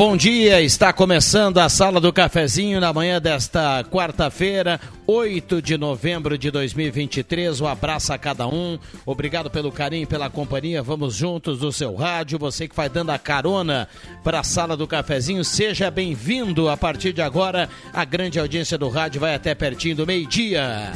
[0.00, 0.62] Bom dia.
[0.62, 7.60] Está começando a Sala do Cafezinho na manhã desta quarta-feira, 8 de novembro de 2023.
[7.60, 8.78] Um abraço a cada um.
[9.04, 10.82] Obrigado pelo carinho, pela companhia.
[10.82, 12.38] Vamos juntos do seu rádio.
[12.38, 13.86] Você que vai dando a carona
[14.24, 16.70] para a Sala do Cafezinho, seja bem-vindo.
[16.70, 20.92] A partir de agora, a grande audiência do rádio vai até pertinho do meio-dia.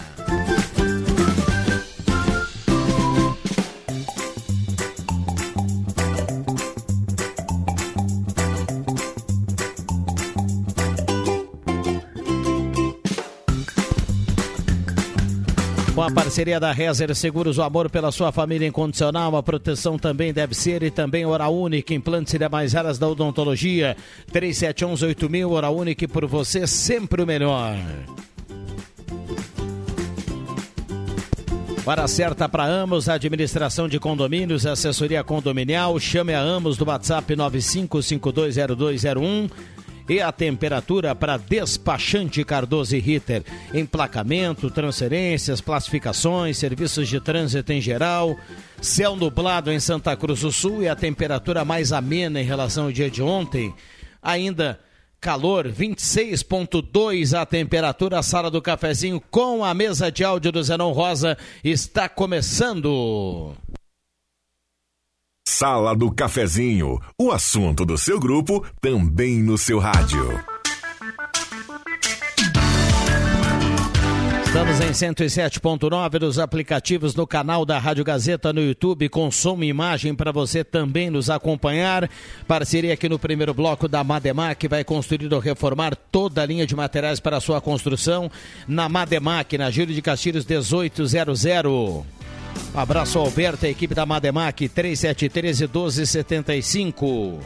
[16.04, 20.34] Com a parceria da Rezer Seguros, o amor pela sua família incondicional, a proteção também
[20.34, 23.96] deve ser e também Hora Única, implantes e demais áreas da odontologia.
[24.30, 27.74] 3711-8000, Hora Única por você, sempre o melhor.
[31.86, 39.50] Para certa para Amos, administração de condomínios, assessoria condominial, chame a Amos do WhatsApp 95520201
[40.08, 43.42] e a temperatura para despachante Cardoso e Ritter.
[43.72, 48.38] Emplacamento, transferências, classificações, serviços de trânsito em geral.
[48.80, 52.92] Céu nublado em Santa Cruz do Sul e a temperatura mais amena em relação ao
[52.92, 53.74] dia de ontem.
[54.22, 54.78] Ainda
[55.20, 60.92] calor, 26.2 a temperatura, a sala do cafezinho com a mesa de áudio do Zenon
[60.92, 63.56] Rosa está começando.
[65.46, 70.42] Sala do Cafezinho, o assunto do seu grupo também no seu rádio.
[74.46, 79.66] Estamos em 107.9 dos aplicativos no canal da Rádio Gazeta no YouTube, com som e
[79.66, 82.08] imagem para você também nos acompanhar.
[82.48, 86.74] Parceria aqui no primeiro bloco da Mademac, vai construir ou reformar toda a linha de
[86.74, 88.30] materiais para sua construção
[88.66, 92.23] na Mademac, na Júlio de Castilhos 1800.
[92.74, 97.38] Abraço ao Alberto, a equipe da Mademac 3713 1275.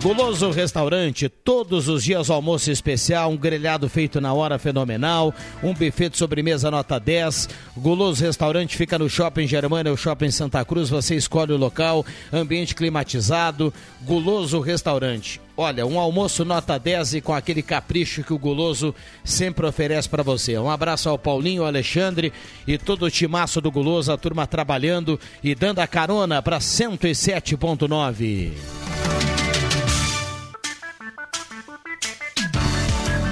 [0.00, 6.10] Guloso Restaurante, todos os dias almoço especial, um grelhado feito na hora fenomenal, um buffet
[6.10, 7.48] de sobremesa nota 10.
[7.76, 12.76] Guloso Restaurante fica no Shopping Germânia, o Shopping Santa Cruz, você escolhe o local, ambiente
[12.76, 13.74] climatizado.
[14.02, 15.40] Guloso Restaurante.
[15.56, 18.94] Olha, um almoço nota 10 e com aquele capricho que o Guloso
[19.24, 20.56] sempre oferece para você.
[20.56, 22.32] Um abraço ao Paulinho, ao Alexandre
[22.68, 28.52] e todo o timaço do Guloso, a turma trabalhando e dando a carona para 107.9.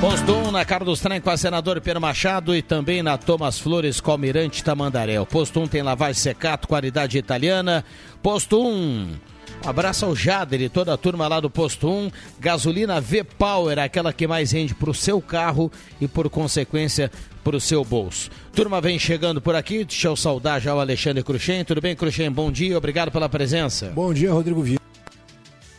[0.00, 3.98] Posto 1 na Carlos Trem com a senador Pedro Machado e também na Thomas Flores
[3.98, 5.18] com Almirante Tamandaré.
[5.18, 7.82] O posto 1 tem lavagem secato, qualidade italiana.
[8.22, 8.66] Posto 1.
[8.68, 9.16] Um
[9.64, 12.10] abraço ao Jader e toda a turma lá do Posto 1.
[12.38, 17.10] Gasolina V-Power, aquela que mais rende para o seu carro e, por consequência,
[17.42, 18.30] para o seu bolso.
[18.52, 19.82] Turma vem chegando por aqui.
[19.82, 21.64] Deixa eu saudar já o Alexandre Cruxem.
[21.64, 22.30] Tudo bem, Cruxem?
[22.30, 23.90] Bom dia, obrigado pela presença.
[23.94, 24.85] Bom dia, Rodrigo Vieira.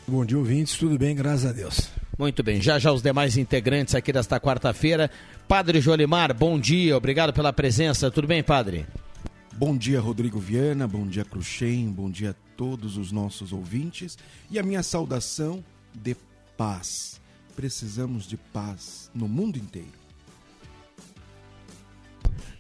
[0.09, 0.77] Bom dia, ouvintes.
[0.77, 1.89] Tudo bem, graças a Deus.
[2.17, 5.11] Muito bem, já já os demais integrantes aqui desta quarta-feira.
[5.49, 8.09] Padre Jolimar, bom dia, obrigado pela presença.
[8.09, 8.85] Tudo bem, padre?
[9.53, 14.17] Bom dia, Rodrigo Viana, bom dia, Cruxem, bom dia a todos os nossos ouvintes
[14.49, 15.61] e a minha saudação
[15.93, 16.15] de
[16.55, 17.19] paz.
[17.53, 20.07] Precisamos de paz no mundo inteiro.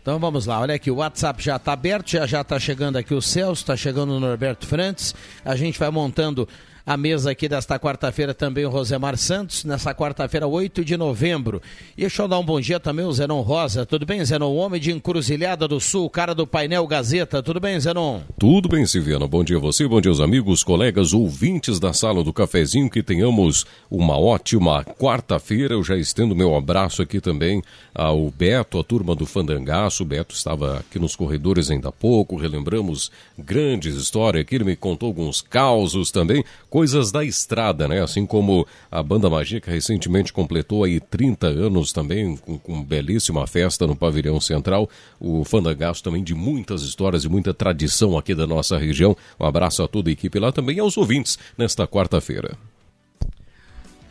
[0.01, 3.13] Então vamos lá, olha aqui, o WhatsApp já está aberto, já já está chegando aqui
[3.13, 5.13] o Celso, está chegando o Norberto Frantes.
[5.43, 6.47] A gente vai montando
[6.87, 11.61] a mesa aqui desta quarta-feira também o Rosemar Santos, nessa quarta-feira, 8 de novembro.
[11.97, 13.85] E deixa eu dar um bom dia também o Zenon Rosa.
[13.85, 14.55] Tudo bem, Zenon?
[14.55, 17.43] Homem de Encruzilhada do Sul, cara do painel Gazeta.
[17.43, 18.21] Tudo bem, Zenon?
[18.39, 19.27] Tudo bem, Silviano.
[19.27, 22.89] Bom dia a você, bom dia aos amigos, colegas, ouvintes da sala do cafezinho.
[22.89, 25.73] Que tenhamos uma ótima quarta-feira.
[25.73, 27.61] Eu já estendo meu abraço aqui também
[27.93, 30.03] ao Beto, a turma do Fandangaço.
[30.03, 32.37] O Beto estava aqui nos corredores ainda há pouco.
[32.37, 34.55] Relembramos grandes histórias aqui.
[34.55, 36.45] Ele me contou alguns causos também
[36.77, 38.03] coisas da estrada, né?
[38.03, 43.87] Assim como a Banda Mágica recentemente completou aí 30 anos também, com, com belíssima festa
[43.87, 44.87] no Pavilhão Central.
[45.19, 49.17] O Fandagaço também de muitas histórias e muita tradição aqui da nossa região.
[49.39, 52.55] Um abraço a toda a equipe lá também e aos ouvintes nesta quarta-feira.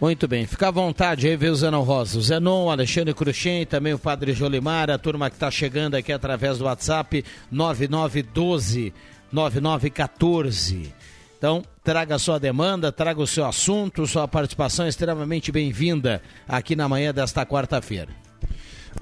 [0.01, 2.19] Muito bem, fica à vontade aí, viu, Zenon Rosa?
[2.19, 6.59] O Zenon, Alexandre Cruxem, também o Padre Jolimar, a turma que está chegando aqui através
[6.59, 8.93] do WhatsApp 9912
[9.33, 10.96] 9914.
[11.39, 16.89] Então, traga sua demanda, traga o seu assunto, sua participação é extremamente bem-vinda aqui na
[16.89, 18.09] manhã desta quarta-feira.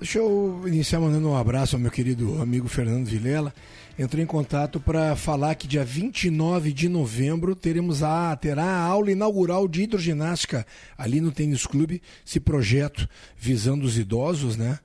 [0.00, 3.54] Deixa eu iniciar mandando um abraço ao meu querido amigo Fernando Vilela.
[3.96, 9.12] Entrei em contato para falar que dia 29 de novembro teremos a terá a aula
[9.12, 10.66] inaugural de hidroginástica
[10.98, 14.80] ali no Tênis Clube, esse projeto visando os idosos, né?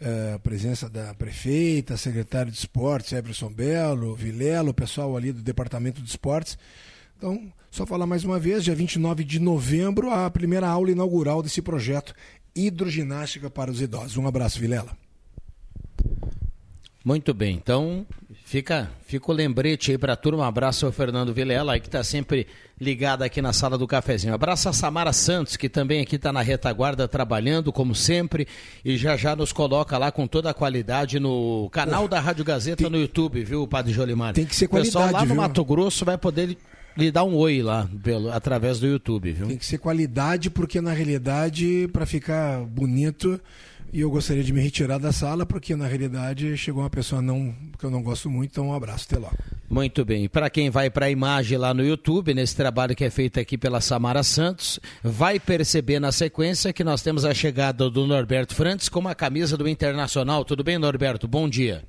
[0.00, 6.00] Uh, presença da prefeita, secretário de esportes, Everson Belo, Vilela, o pessoal ali do departamento
[6.00, 6.56] de esportes.
[7.18, 11.60] Então, só falar mais uma vez, dia 29 de novembro, a primeira aula inaugural desse
[11.60, 12.14] projeto
[12.56, 14.16] Hidroginástica para os Idosos.
[14.16, 14.96] Um abraço, Vilela.
[17.02, 18.06] Muito bem, então
[18.44, 20.44] fica, fica o lembrete aí para a turma.
[20.44, 22.46] Um abraço ao Fernando Vilela, aí que está sempre
[22.78, 24.32] ligado aqui na sala do cafezinho.
[24.32, 28.46] Um abraço a Samara Santos, que também aqui está na retaguarda trabalhando, como sempre,
[28.84, 32.82] e já já nos coloca lá com toda a qualidade no canal da Rádio Gazeta
[32.82, 34.34] tem, no YouTube, viu, Padre Jolimar?
[34.34, 35.36] Tem que ser qualidade, O pessoal lá no viu?
[35.36, 36.58] Mato Grosso vai poder
[36.96, 39.46] lhe dar um oi lá, pelo, através do YouTube, viu?
[39.46, 43.40] Tem que ser qualidade, porque na realidade, para ficar bonito,
[43.92, 47.54] e eu gostaria de me retirar da sala, porque na realidade chegou uma pessoa não,
[47.78, 49.32] que eu não gosto muito, então um abraço, até lá.
[49.68, 50.28] Muito bem.
[50.28, 53.58] Para quem vai para a imagem lá no YouTube, nesse trabalho que é feito aqui
[53.58, 58.88] pela Samara Santos, vai perceber na sequência que nós temos a chegada do Norberto Frantes
[58.88, 60.44] com uma camisa do Internacional.
[60.44, 61.26] Tudo bem, Norberto?
[61.26, 61.84] Bom dia.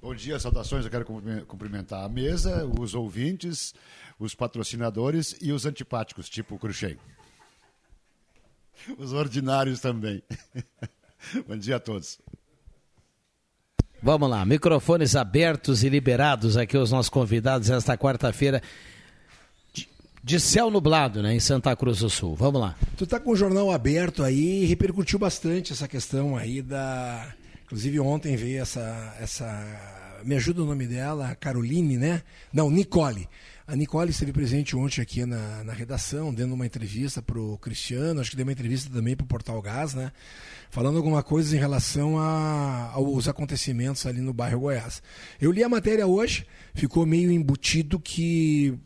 [0.00, 0.84] Bom dia, saudações.
[0.84, 1.04] Eu quero
[1.46, 3.74] cumprimentar a mesa, os ouvintes,
[4.18, 6.96] os patrocinadores e os antipáticos, tipo o Cruxem.
[8.98, 10.22] Os ordinários também.
[11.46, 12.18] Bom dia a todos.
[14.02, 18.62] Vamos lá, microfones abertos e liberados aqui os nossos convidados esta quarta-feira
[20.24, 22.34] de, céu nublado, né, em Santa Cruz do Sul.
[22.34, 22.74] Vamos lá.
[22.96, 27.34] Tu tá com o jornal aberto aí, repercutiu bastante essa questão aí da
[27.70, 30.20] Inclusive ontem veio essa, essa.
[30.24, 32.20] Me ajuda o nome dela, Caroline, né?
[32.52, 33.28] Não, Nicole.
[33.70, 38.20] A Nicole esteve presente ontem aqui na, na redação, dando uma entrevista para o Cristiano,
[38.20, 40.10] acho que deu uma entrevista também para o Portal Gás, né?
[40.70, 45.00] Falando alguma coisa em relação a, aos acontecimentos ali no bairro Goiás.
[45.40, 46.44] Eu li a matéria hoje,
[46.74, 48.76] ficou meio embutido que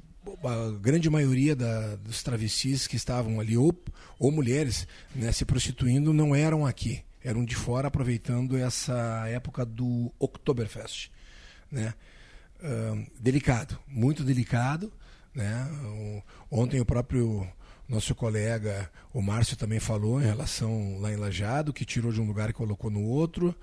[0.44, 3.74] a grande maioria da, dos travestis que estavam ali, ou,
[4.18, 10.12] ou mulheres, né, se prostituindo, não eram aqui eram de fora aproveitando essa época do
[10.18, 11.10] Oktoberfest,
[11.72, 11.94] né?
[13.20, 14.90] Delicado, muito delicado,
[15.34, 15.68] né?
[16.50, 17.46] ontem o próprio
[17.88, 22.26] nosso colega, o Márcio também falou em relação lá em Lajado, que tirou de um
[22.26, 23.54] lugar e colocou no outro,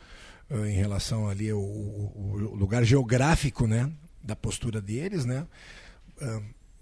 [0.68, 3.90] em relação ali ao, ao, lugar geográfico, né?
[4.22, 5.48] Da postura deles, né?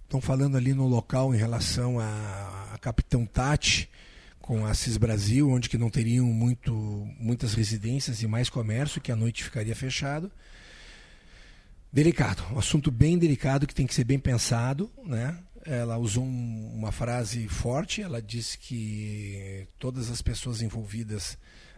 [0.03, 3.89] Estão falando ali no local em relação a, a Capitão Tati,
[4.41, 6.73] com a CIS Brasil, onde que não teriam muito,
[7.19, 10.31] muitas residências e mais comércio, que a noite ficaria fechado.
[11.91, 15.35] Delicado, um assunto bem delicado que tem que ser bem pensado, né?
[15.65, 21.35] Ela usou um, uma frase forte, ela disse que todas as pessoas envolvidas,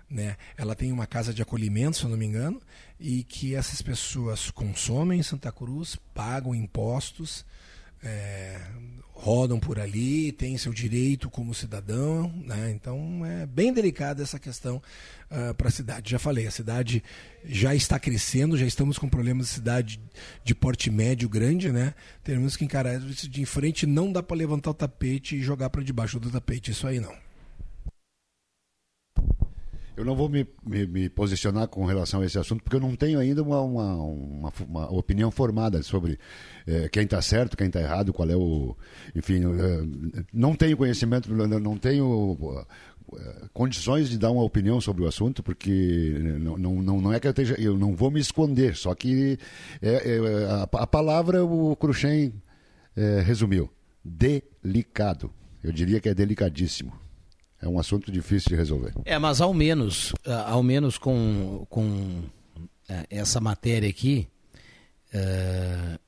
[0.09, 2.61] né, ela tem uma casa de acolhimento, se eu não me engano,
[2.99, 7.45] e que essas pessoas consomem em Santa Cruz, pagam impostos,
[8.03, 8.59] é,
[9.21, 12.71] rodam por ali, têm seu direito como cidadão, né?
[12.71, 14.81] então é bem delicada essa questão
[15.29, 16.09] uh, para a cidade.
[16.09, 17.03] Já falei, a cidade
[17.45, 19.99] já está crescendo, já estamos com problemas de cidade
[20.43, 21.93] de porte médio grande, né?
[22.23, 25.83] Temos que encarar isso de frente, não dá para levantar o tapete e jogar para
[25.83, 27.13] debaixo do tapete, isso aí não.
[29.95, 32.95] Eu não vou me, me, me, posicionar com relação a esse assunto, porque eu não
[32.95, 36.17] tenho ainda uma, uma, uma, uma opinião formada sobre
[36.65, 38.75] é, quem está certo, quem está errado, qual é o.
[39.13, 42.65] Enfim, é, não tenho conhecimento, não tenho
[43.13, 47.27] é, condições de dar uma opinião sobre o assunto, porque não, não, não é que
[47.27, 47.55] eu esteja.
[47.59, 49.37] Eu não vou me esconder, só que
[50.49, 52.33] a, a, palavra o Cruxem
[53.25, 53.69] resumiu.
[54.03, 55.31] Delicado.
[55.61, 57.00] Eu diria que é delicadíssimo
[57.61, 58.93] é um assunto difícil de resolver.
[59.05, 62.23] É, mas ao menos, ah, ao menos com, com
[62.89, 64.27] é, essa matéria aqui,
[65.13, 65.99] é,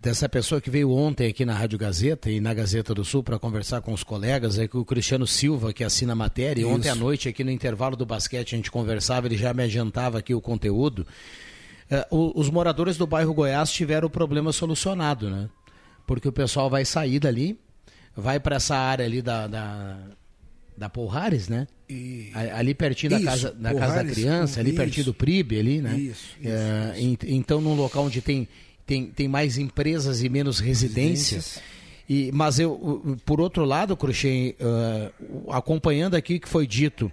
[0.00, 3.38] dessa pessoa que veio ontem aqui na Rádio Gazeta e na Gazeta do Sul para
[3.38, 6.88] conversar com os colegas, é que o Cristiano Silva, que assina a matéria, e ontem
[6.88, 10.34] à noite aqui no intervalo do basquete a gente conversava, ele já me adiantava aqui
[10.34, 11.06] o conteúdo.
[11.88, 15.48] É, os moradores do bairro Goiás tiveram o problema solucionado, né?
[16.04, 17.56] Porque o pessoal vai sair dali,
[18.16, 19.98] vai para essa área ali da, da
[20.76, 21.66] da Porrares, né?
[21.88, 22.30] E...
[22.54, 25.80] Ali pertinho isso, da, casa, da casa da criança, ali isso, pertinho do PRIB, ali,
[25.80, 25.96] né?
[25.96, 26.94] Isso, é,
[27.26, 28.48] então, num local onde tem,
[28.86, 31.60] tem, tem mais empresas e menos residências.
[32.08, 37.12] E, mas eu, por outro lado, Cruxem, uh, acompanhando aqui o que foi dito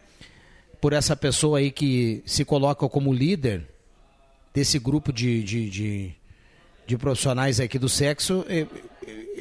[0.81, 3.67] por essa pessoa aí que se coloca como líder
[4.53, 6.11] desse grupo de, de, de,
[6.87, 8.67] de profissionais aqui do sexo, eu,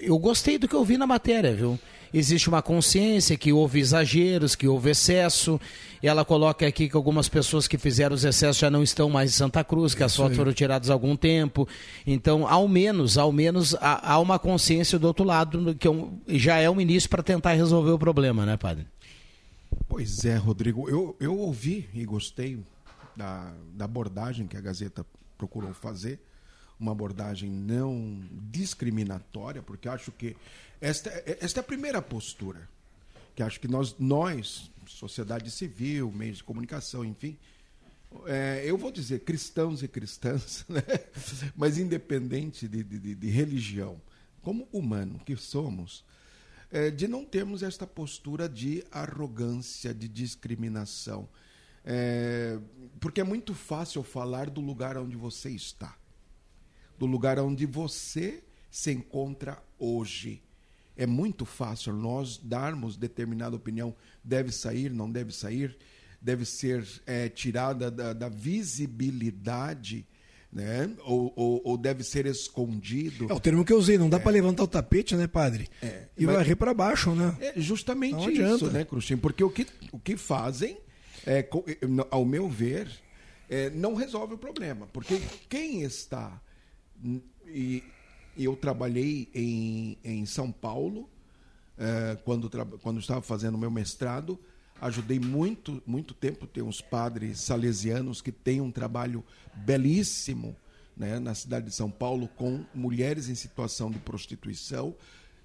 [0.02, 1.78] eu gostei do que eu vi na matéria, viu?
[2.12, 5.60] Existe uma consciência que houve exageros, que houve excesso.
[6.02, 9.34] Ela coloca aqui que algumas pessoas que fizeram os excessos já não estão mais em
[9.34, 11.68] Santa Cruz, que as fotos foram tiradas há algum tempo.
[12.06, 15.92] Então, ao menos, ao menos há, há uma consciência do outro lado, que é
[16.28, 18.86] já é um início para tentar resolver o problema, né, padre?
[19.88, 20.88] Pois é, Rodrigo.
[20.88, 22.58] Eu, eu ouvi e gostei
[23.16, 25.04] da, da abordagem que a Gazeta
[25.36, 26.20] procurou fazer
[26.78, 30.36] uma abordagem não discriminatória, porque acho que
[30.80, 32.68] esta, esta é a primeira postura.
[33.34, 37.38] Que acho que nós, nós sociedade civil, meios de comunicação, enfim,
[38.26, 40.82] é, eu vou dizer cristãos e cristãs, né?
[41.54, 44.00] mas independente de, de, de, religião,
[44.42, 46.04] como humano que somos,
[46.70, 51.28] é, de não termos esta postura de arrogância, de discriminação.
[51.84, 52.58] É,
[52.98, 55.96] porque é muito fácil falar do lugar onde você está,
[56.98, 60.42] do lugar onde você se encontra hoje
[60.98, 65.78] é muito fácil nós darmos determinada opinião, deve sair, não deve sair,
[66.20, 70.04] deve ser é, tirada da, da visibilidade.
[70.52, 70.90] Né?
[71.04, 73.30] Ou, ou, ou, deve ser escondido.
[73.30, 74.20] É o termo que eu usei, não dá é.
[74.20, 75.68] para levantar o tapete, né, padre?
[75.82, 76.06] É.
[76.16, 77.36] E mas, varrer para baixo, né?
[77.38, 78.70] É justamente não isso, adianta.
[78.70, 79.20] né, Cruxinho?
[79.20, 80.78] Porque o que, o que fazem,
[81.26, 81.46] é,
[82.10, 82.88] ao meu ver,
[83.48, 84.88] é, não resolve o problema.
[84.90, 86.40] Porque quem está.
[87.46, 87.84] E
[88.44, 91.08] eu trabalhei em, em São Paulo,
[91.76, 94.38] é, quando, quando estava fazendo meu mestrado.
[94.80, 96.46] Ajudei muito, muito tempo.
[96.46, 100.56] Tem uns padres salesianos que têm um trabalho belíssimo
[100.96, 104.94] né, na cidade de São Paulo com mulheres em situação de prostituição,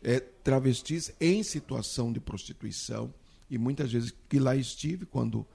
[0.03, 3.13] é, travestis em situação de prostituição.
[3.49, 5.45] E muitas vezes que lá estive, quando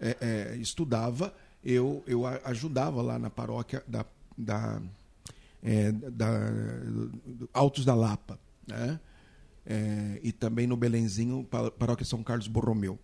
[0.00, 1.34] é, estudava,
[1.64, 4.04] eu, eu ajudava lá na paróquia da,
[4.36, 4.82] da
[5.62, 6.30] é, da,
[7.52, 9.00] Altos da Lapa, né?
[9.64, 11.44] É, e também no Belenzinho,
[11.78, 12.98] paróquia São Carlos Borromeu.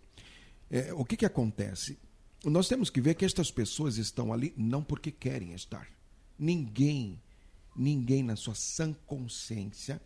[0.71, 1.99] É, o que, que acontece?
[2.45, 5.89] Nós temos que ver que estas pessoas estão ali não porque querem estar.
[6.39, 7.21] Ninguém,
[7.75, 10.01] ninguém na sua sã consciência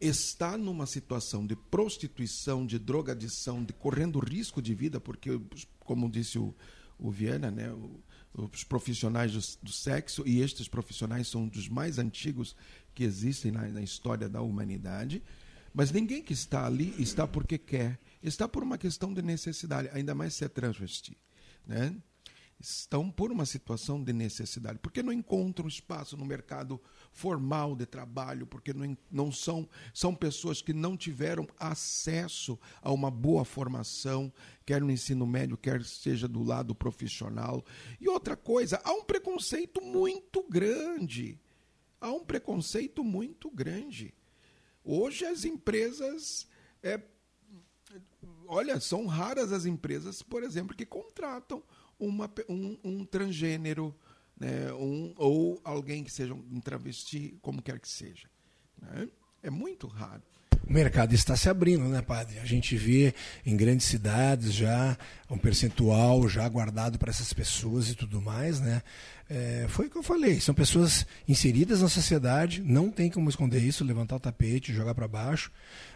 [0.00, 5.38] está numa situação de prostituição, de drogadição, de correndo risco de vida, porque,
[5.80, 6.54] como disse o,
[6.98, 8.00] o Viana, né, o,
[8.32, 12.54] os profissionais do, do, sexo, e estes profissionais são dos mais antigos
[12.94, 15.22] que existem na, na, história da humanidade.
[15.72, 20.14] Mas ninguém que está ali está porque quer, está por uma questão de necessidade, ainda
[20.14, 21.16] mais se é transvesti.
[21.66, 21.96] Né?
[22.60, 26.78] Estão por uma situação de necessidade, porque não encontram espaço no mercado
[27.10, 33.10] formal de trabalho, porque não, não são, são pessoas que não tiveram acesso a uma
[33.10, 34.30] boa formação,
[34.66, 37.64] quer no ensino médio, quer seja do lado profissional.
[37.98, 41.40] E outra coisa, há um preconceito muito grande.
[41.98, 44.12] Há um preconceito muito grande.
[44.84, 46.46] Hoje as empresas.
[46.82, 47.00] É,
[48.46, 51.62] olha, são raras as empresas, por exemplo, que contratam
[52.00, 53.94] uma, um, um transgênero
[54.38, 58.28] né, um, ou alguém que seja um travesti, como quer que seja.
[58.80, 59.08] Né?
[59.42, 60.22] É muito raro.
[60.70, 62.38] O mercado está se abrindo, né, padre?
[62.38, 63.12] A gente vê
[63.44, 64.96] em grandes cidades já
[65.28, 68.80] um percentual já guardado para essas pessoas e tudo mais, né?
[69.28, 73.60] É, foi o que eu falei, são pessoas inseridas na sociedade, não tem como esconder
[73.60, 75.50] isso, levantar o tapete, jogar para baixo.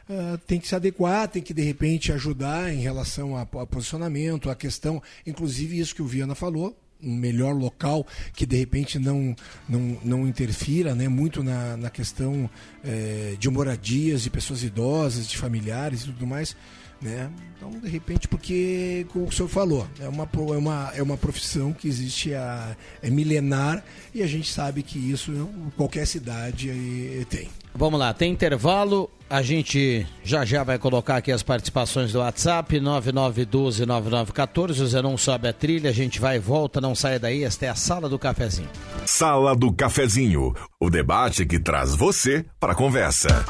[0.08, 4.50] Uh, tem que se adequar, tem que de repente ajudar em relação a, a posicionamento,
[4.50, 9.34] a questão, inclusive isso que o Viana falou, um melhor local que de repente não,
[9.68, 12.48] não, não interfira né, muito na, na questão
[12.84, 16.56] é, de moradias, de pessoas idosas, de familiares e tudo mais.
[17.04, 17.30] Né?
[17.54, 21.70] Então, de repente, porque, como o senhor falou, é uma, é uma, é uma profissão
[21.70, 23.84] que existe a, é milenar
[24.14, 25.30] e a gente sabe que isso
[25.76, 27.50] qualquer cidade tem.
[27.74, 29.10] Vamos lá, tem intervalo.
[29.28, 34.80] A gente já já vai colocar aqui as participações do WhatsApp, 9912-9914.
[34.80, 37.44] O Zenon sobe a trilha, a gente vai e volta, não saia daí.
[37.44, 38.68] Esta é a Sala do Cafezinho.
[39.04, 43.44] Sala do Cafezinho, o debate que traz você para a conversa.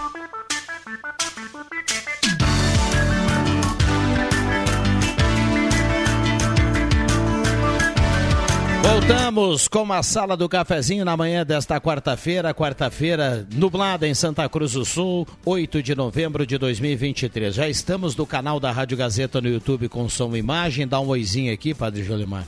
[8.85, 14.73] Voltamos com a sala do cafezinho na manhã desta quarta-feira, quarta-feira nublada em Santa Cruz
[14.73, 17.55] do Sul, 8 de novembro de 2023.
[17.55, 20.87] Já estamos no canal da Rádio Gazeta no YouTube com som e imagem.
[20.87, 22.47] Dá um oizinho aqui, Padre Jolimar.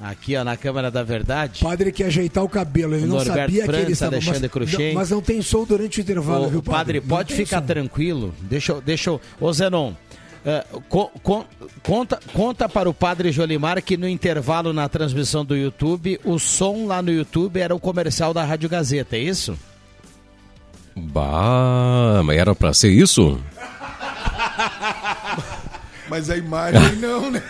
[0.00, 1.60] Aqui, ó, na Câmara da Verdade.
[1.62, 4.16] Padre que ajeitar o cabelo, ele o não Norberto sabia França, que ele estava...
[4.16, 4.94] Alexandre Cruxem.
[4.94, 7.00] Mas não tem som durante o intervalo, o, viu, Padre?
[7.00, 7.66] Padre, pode ficar som.
[7.66, 8.34] tranquilo.
[8.40, 8.80] Deixa eu...
[8.80, 9.20] Deixa eu...
[9.40, 9.92] Ô, Zenon,
[10.88, 11.10] Co
[11.82, 16.86] conta, conta para o padre Jolimar que no intervalo na transmissão do YouTube, o som
[16.86, 19.56] lá no YouTube era o comercial da Rádio Gazeta, é isso?
[20.96, 23.38] Bah, mas era para ser isso?
[26.12, 27.42] Mas a imagem não, né?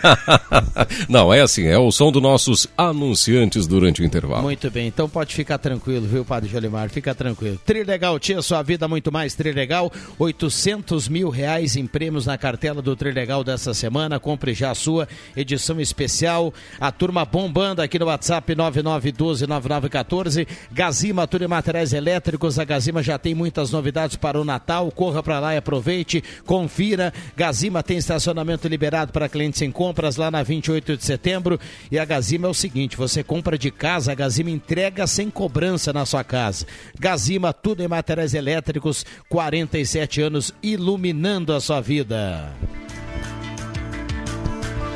[1.09, 4.43] não, é assim, é o som dos nossos anunciantes durante o intervalo.
[4.43, 6.89] Muito bem, então pode ficar tranquilo, viu, Padre Jolimar?
[6.89, 7.59] Fica tranquilo.
[7.65, 9.91] Trilegal, tia, sua vida muito mais Trilegal.
[10.17, 14.17] 800 mil reais em prêmios na cartela do Trilegal dessa semana.
[14.17, 16.53] Compre já a sua edição especial.
[16.79, 20.47] A turma bombando aqui no WhatsApp 99129914.
[20.71, 22.57] Gazima, tudo em materiais elétricos.
[22.57, 24.89] A Gazima já tem muitas novidades para o Natal.
[24.89, 26.23] Corra para lá e aproveite.
[26.45, 27.13] Confira.
[27.35, 31.59] Gazima tem estacionamento estacionamento liberado para clientes em compras lá na 28 de setembro.
[31.91, 35.91] E a Gazima é o seguinte: você compra de casa, a Gazima entrega sem cobrança
[35.91, 36.65] na sua casa.
[36.97, 42.53] Gazima, tudo em materiais elétricos, 47 anos iluminando a sua vida.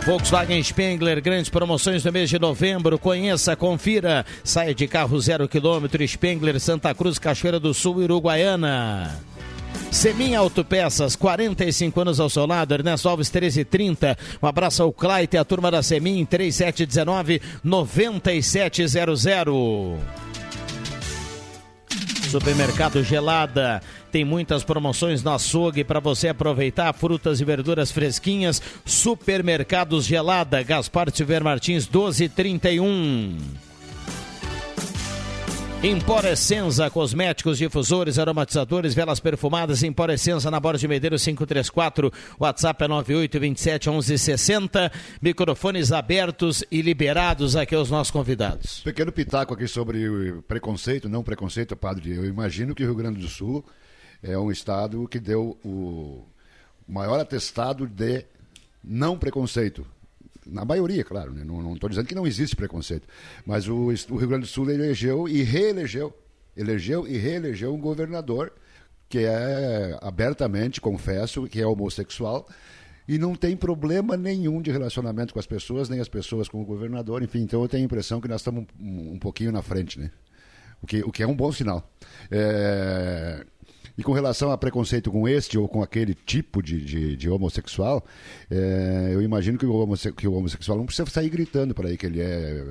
[0.05, 2.97] Volkswagen Spengler, grandes promoções no mês de novembro.
[2.97, 4.25] Conheça, confira.
[4.41, 9.19] Saia de carro zero quilômetro, Spengler, Santa Cruz, Cachoeira do Sul, Uruguaiana.
[9.91, 14.17] Semin Autopeças, 45 anos ao seu lado, Ernesto Alves 1330.
[14.41, 19.99] Um abraço ao Claite, a turma da Semin 3719 9700.
[22.29, 28.61] Supermercado Gelada tem muitas promoções no açougue para você aproveitar frutas e verduras fresquinhas.
[28.85, 33.66] Supermercados Gelada, Gaspar Silver Martins 1231.
[35.83, 43.87] Emporescenza, cosméticos, difusores, aromatizadores, velas perfumadas, Emporescenza na Borda de Medeiros 534, WhatsApp é 9827
[43.87, 47.55] 1160, microfones abertos e liberados.
[47.55, 48.79] Aqui aos nossos convidados.
[48.79, 52.15] Pequeno pitaco aqui sobre preconceito, não preconceito, padre.
[52.15, 53.63] Eu imagino que o Rio Grande do Sul
[54.23, 56.25] é um estado que deu o
[56.87, 58.25] maior atestado de
[58.83, 59.85] não preconceito
[60.49, 61.43] na maioria, claro, né?
[61.43, 63.07] não estou dizendo que não existe preconceito,
[63.45, 63.75] mas o,
[64.09, 66.13] o, Rio Grande do Sul elegeu e reelegeu,
[66.55, 68.51] elegeu e reelegeu um governador
[69.09, 72.47] que é abertamente, confesso, que é homossexual
[73.07, 76.65] e não tem problema nenhum de relacionamento com as pessoas, nem as pessoas com o
[76.65, 79.97] governador, enfim, então eu tenho a impressão que nós estamos um, um pouquinho na frente,
[79.99, 80.11] né?
[80.81, 81.89] O que, o que é um bom sinal.
[82.29, 83.45] É...
[83.97, 88.05] E com relação a preconceito com este ou com aquele tipo de, de, de homossexual,
[88.49, 91.97] é, eu imagino que o, homosse que o, homossexual não precisa sair gritando para aí
[91.97, 92.63] que ele é,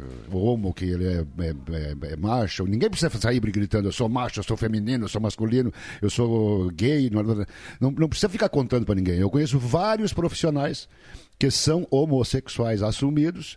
[0.00, 2.64] é homo, que ele é, é, é, é, macho.
[2.64, 6.68] Ninguém precisa sair gritando, eu sou macho, eu sou feminino, eu sou masculino, eu sou
[6.72, 7.10] gay.
[7.10, 9.20] Não, não, não precisa ficar contando para ninguém.
[9.20, 10.88] Eu conheço vários profissionais
[11.38, 13.56] que são homossexuais assumidos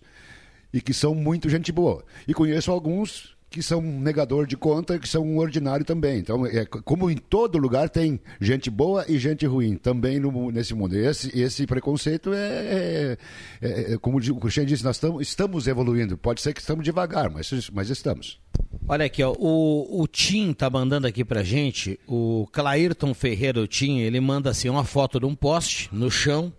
[0.71, 2.05] e que são muito gente boa.
[2.27, 6.19] E conheço alguns que são um negador de conta, que são um ordinário também.
[6.19, 10.73] Então, é, como em todo lugar tem gente boa e gente ruim, também no, nesse
[10.73, 10.95] mundo.
[10.95, 13.17] Esse, esse preconceito é,
[13.62, 16.17] é, é, como o Cristian disse, nós tamo, estamos evoluindo.
[16.17, 18.39] Pode ser que estamos devagar, mas, mas estamos.
[18.88, 23.67] Olha aqui, ó, o, o Tim tá mandando aqui pra gente, o Clairton Ferreira, o
[23.67, 26.53] Tim, ele manda assim uma foto de um poste no chão,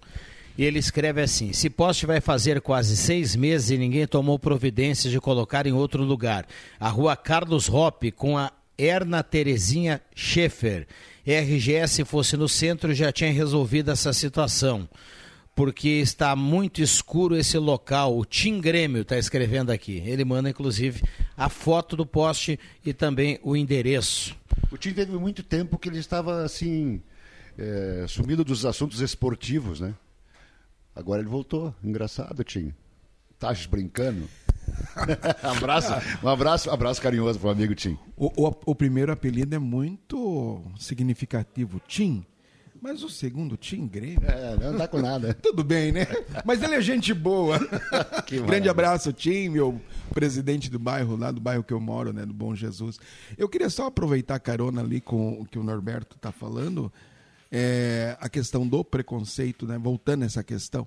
[0.60, 5.10] e ele escreve assim: se poste vai fazer quase seis meses e ninguém tomou providências
[5.10, 6.46] de colocar em outro lugar.
[6.78, 10.86] A rua Carlos Hoppe com a Erna Terezinha Schaefer.
[11.26, 14.86] RGS fosse no centro já tinha resolvido essa situação
[15.54, 18.18] porque está muito escuro esse local.
[18.18, 20.02] O Tim Grêmio está escrevendo aqui.
[20.04, 21.02] Ele manda, inclusive,
[21.38, 24.36] a foto do poste e também o endereço.
[24.70, 27.00] O Tim teve muito tempo que ele estava assim,
[27.56, 29.94] é, sumido dos assuntos esportivos, né?
[30.94, 31.74] Agora ele voltou.
[31.82, 32.72] Engraçado, Tim.
[33.38, 34.28] Tá brincando?
[35.42, 37.98] abraço, um abraço, um abraço carinhoso pro amigo Tim.
[38.16, 42.24] O, o, o primeiro apelido é muito significativo, Tim.
[42.82, 44.26] Mas o segundo, Tim Grêmio.
[44.26, 45.34] É, não tá com nada.
[45.42, 46.06] Tudo bem, né?
[46.46, 47.58] Mas ele é gente boa.
[48.46, 49.78] Grande abraço, Tim, meu
[50.14, 52.24] presidente do bairro, lá do bairro que eu moro, né?
[52.24, 52.98] Do Bom Jesus.
[53.36, 56.90] Eu queria só aproveitar a carona ali com o que o Norberto está falando.
[57.50, 59.76] É, a questão do preconceito, né?
[59.76, 60.86] Voltando a essa questão.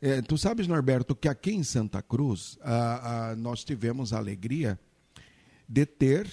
[0.00, 4.78] É, tu sabes, Norberto, que aqui em Santa Cruz a, a, nós tivemos a alegria
[5.68, 6.30] de ter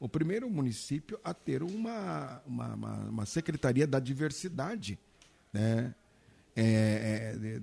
[0.00, 4.98] o primeiro município a ter uma, uma, uma, uma secretaria da diversidade
[5.54, 5.94] né?
[6.56, 7.60] É, é,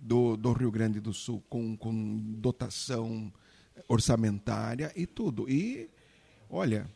[0.00, 3.32] do, do Rio Grande do Sul, com, com dotação
[3.88, 5.48] orçamentária e tudo.
[5.48, 5.90] E,
[6.48, 6.88] olha,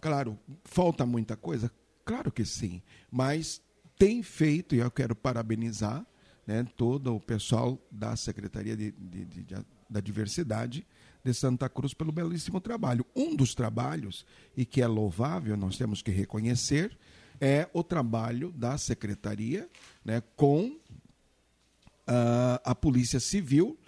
[0.00, 1.70] claro, falta muita coisa?
[2.04, 3.62] Claro que sim, mas
[3.98, 6.04] tem feito, e eu quero parabenizar
[6.46, 9.56] né, todo o pessoal da Secretaria de, de, de,
[9.88, 10.86] da Diversidade,
[11.24, 13.06] de Santa Cruz pelo belíssimo trabalho.
[13.16, 16.96] Um dos trabalhos, e que é louvável, nós temos que reconhecer,
[17.40, 19.68] é o trabalho da secretaria
[20.04, 23.78] né, com uh, a Polícia Civil,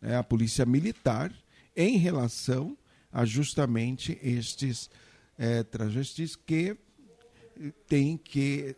[0.00, 1.32] né, a Polícia Militar,
[1.76, 2.76] em relação
[3.12, 4.90] a justamente estes
[5.38, 6.76] é, travestis que
[7.86, 8.76] têm que,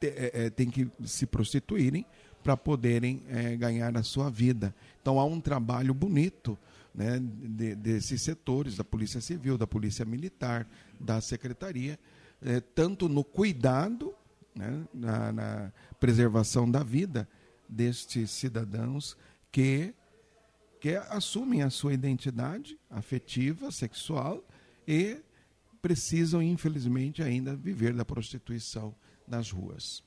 [0.00, 2.06] é, tem que se prostituírem
[2.42, 4.74] para poderem é, ganhar a sua vida.
[5.00, 6.58] Então há um trabalho bonito
[6.94, 10.66] né, de, desses setores, da Polícia Civil, da Polícia Militar,
[10.98, 11.98] da Secretaria,
[12.40, 14.14] é, tanto no cuidado,
[14.54, 17.28] né, na, na, preservação da vida
[17.68, 19.16] destes cidadãos
[19.50, 19.94] que,
[20.80, 24.44] que assumem a sua identidade afetiva, sexual
[24.86, 25.18] e
[25.82, 28.94] precisam, infelizmente, ainda viver da prostituição
[29.26, 30.02] nas ruas.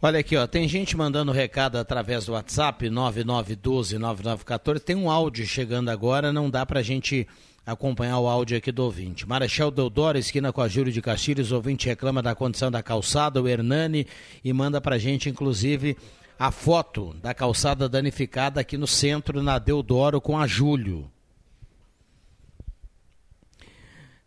[0.00, 4.80] Olha aqui, ó, tem gente mandando recado através do WhatsApp 99129914.
[4.80, 7.26] Tem um áudio chegando agora, não dá pra gente
[7.64, 9.26] acompanhar o áudio aqui do ouvinte.
[9.26, 13.48] Marechal Deodoro, esquina com a Júlio de Castilhos, ouvinte reclama da condição da calçada, o
[13.48, 14.06] Hernani,
[14.44, 15.96] e manda pra gente, inclusive,
[16.38, 21.10] a foto da calçada danificada aqui no centro, na Deodoro, com a Júlio.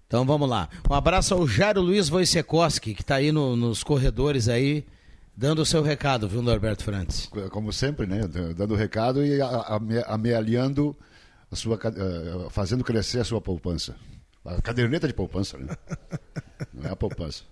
[0.08, 0.70] Então vamos lá.
[0.90, 4.86] Um abraço ao Jairo Luiz Wojciechowski, que está aí no, nos corredores aí,
[5.40, 7.30] Dando o seu recado, viu, Norberto Frantes?
[7.52, 8.22] Como sempre, né?
[8.56, 9.38] Dando o recado e
[10.08, 10.98] amealhando
[11.52, 13.96] a sua, eh, fazendo crescer a sua poupança.
[14.44, 15.68] A caderneta de poupança, né?
[16.74, 17.44] Não é a poupança.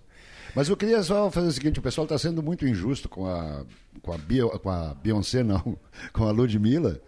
[0.52, 3.64] Mas eu queria só fazer o seguinte, o pessoal está sendo muito injusto com a,
[4.02, 5.78] com a, Bio, com a Beyoncé, não,
[6.12, 7.00] com a Ludmilla,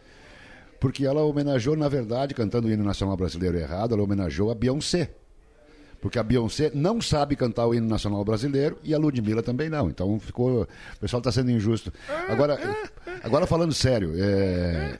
[0.78, 5.12] porque ela homenageou, na verdade, cantando o hino nacional brasileiro errado, ela homenageou a Beyoncé.
[6.00, 9.88] Porque a Beyoncé não sabe cantar o hino nacional brasileiro e a Ludmilla também não.
[9.88, 10.62] Então ficou.
[10.62, 11.92] O pessoal está sendo injusto.
[12.28, 12.58] Agora,
[13.22, 14.96] agora falando sério, é,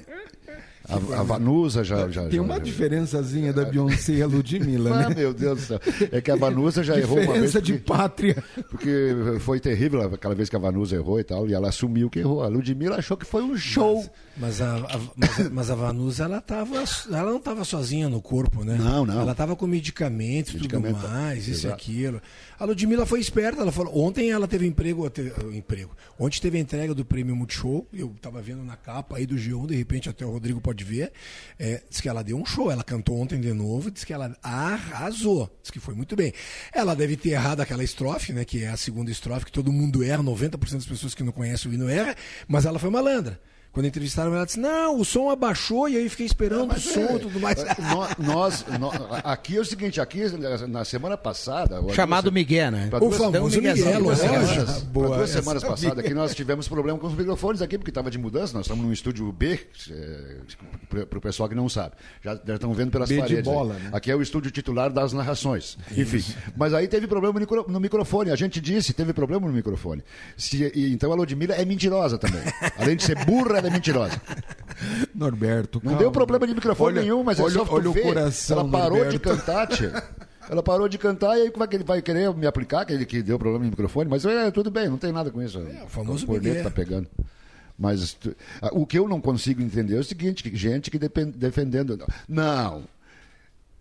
[0.89, 5.07] a, a Vanusa já, já Tem uma já, diferençazinha da Beyoncé e a Ludmilla, né?
[5.07, 5.81] Ah, meu Deus do céu.
[6.11, 7.53] É que a Vanusa já errou uma vez.
[7.53, 8.43] Diferença de pátria.
[8.71, 12.21] Porque foi terrível aquela vez que a Vanusa errou e tal, e ela assumiu que
[12.21, 12.43] errou.
[12.43, 13.97] A Ludmilla achou que foi um show.
[14.37, 18.23] Mas, mas, a, a, mas, mas a Vanusa, ela, tava, ela não estava sozinha no
[18.23, 18.77] corpo, né?
[18.79, 19.21] Não, não.
[19.21, 22.23] Ela estava com medicamentos e tudo mais, isso e aquilo.
[22.59, 23.97] A Ludmilla foi esperta, ela falou.
[23.99, 25.91] Ontem ela teve emprego, teve, emprego.
[26.19, 27.87] Ontem teve a entrega do prêmio Multishow.
[27.93, 31.13] Eu estava vendo na capa aí do G1, de repente até o Rodrigo pode ver.
[31.59, 32.71] É, diz que ela deu um show.
[32.71, 35.51] Ela cantou ontem de novo, diz que ela arrasou.
[35.63, 36.33] Diz que foi muito bem.
[36.73, 38.45] Ela deve ter errado aquela estrofe, né?
[38.45, 41.71] Que é a segunda estrofe, que todo mundo erra, 90% das pessoas que não conhecem
[41.71, 42.15] o hino erra,
[42.47, 43.41] mas ela foi malandra.
[43.73, 47.05] Quando entrevistaram ela, disse: Não, o som abaixou e aí fiquei esperando o som e
[47.05, 47.59] é, tudo mais.
[48.19, 50.23] Nós, nós, aqui é o seguinte: aqui
[50.67, 51.81] na semana passada.
[51.95, 52.91] Chamado Miguel, né?
[53.01, 57.15] O famoso Miguel, duas, semanas, Boa, duas semanas passadas aqui nós tivemos problema com os
[57.15, 58.55] microfones aqui, porque estava de mudança.
[58.55, 61.95] Nós estamos num estúdio B, é, para o pessoal que não sabe.
[62.23, 63.45] Já, já estão vendo pelas B paredes.
[63.45, 63.91] Bola, né?
[63.93, 65.77] Aqui é o estúdio titular das narrações.
[65.91, 66.17] Isso.
[66.17, 66.35] Enfim.
[66.57, 68.31] Mas aí teve problema no microfone.
[68.31, 70.03] A gente disse: teve problema no microfone.
[70.37, 72.41] Se, e, então a Ludmilla é mentirosa também.
[72.77, 74.21] Além de ser burra, ela é mentirosa.
[75.15, 78.61] Norberto, Não deu problema de microfone olha, nenhum, mas olha, é só olha o coração,
[78.61, 79.11] Ela parou Norberto.
[79.13, 80.05] de cantar, tia.
[80.49, 82.93] Ela parou de cantar e aí como é que ele vai querer me aplicar, que
[82.93, 84.09] ele que deu problema no microfone?
[84.09, 85.59] Mas é, tudo bem, não tem nada com isso.
[85.59, 87.09] É, o famoso o corneto tá pegando.
[87.79, 88.17] Mas
[88.63, 91.99] ah, o que eu não consigo entender é o seguinte, que gente que depen- defendendo...
[92.29, 92.85] Não,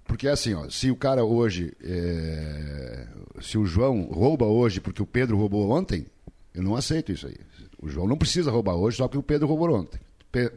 [0.05, 3.07] Porque assim, ó, se o cara hoje, é,
[3.41, 6.05] se o João rouba hoje porque o Pedro roubou ontem,
[6.53, 7.35] eu não aceito isso aí.
[7.79, 9.99] O João não precisa roubar hoje só porque o Pedro roubou ontem.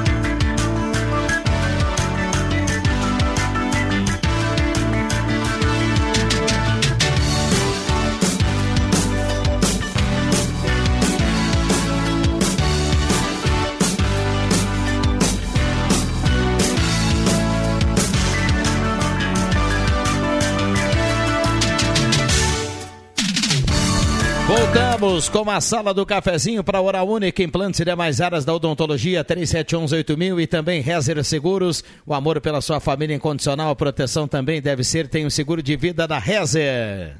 [25.11, 29.25] Voltamos com a sala do cafezinho para Hora Única, implantes e demais áreas da odontologia,
[29.25, 31.83] 37118000 e também Rezer Seguros.
[32.05, 35.75] O amor pela sua família incondicional, a proteção também deve ser, tem o seguro de
[35.75, 37.17] vida da Rezer.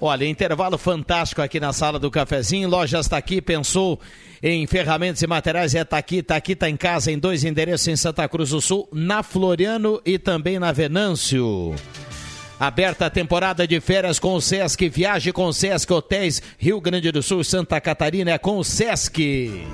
[0.00, 2.68] Olha, intervalo fantástico aqui na sala do cafezinho.
[2.68, 3.98] Lojas está aqui, pensou
[4.40, 7.88] em ferramentas e materiais, é tá aqui, tá aqui, tá em casa, em dois endereços
[7.88, 11.74] em Santa Cruz do Sul, na Floriano e também na Venâncio.
[12.66, 14.88] Aberta a temporada de férias com o Sesc.
[14.88, 19.66] Viaje com o Sesc Hotéis Rio Grande do Sul, Santa Catarina é com o Sesc.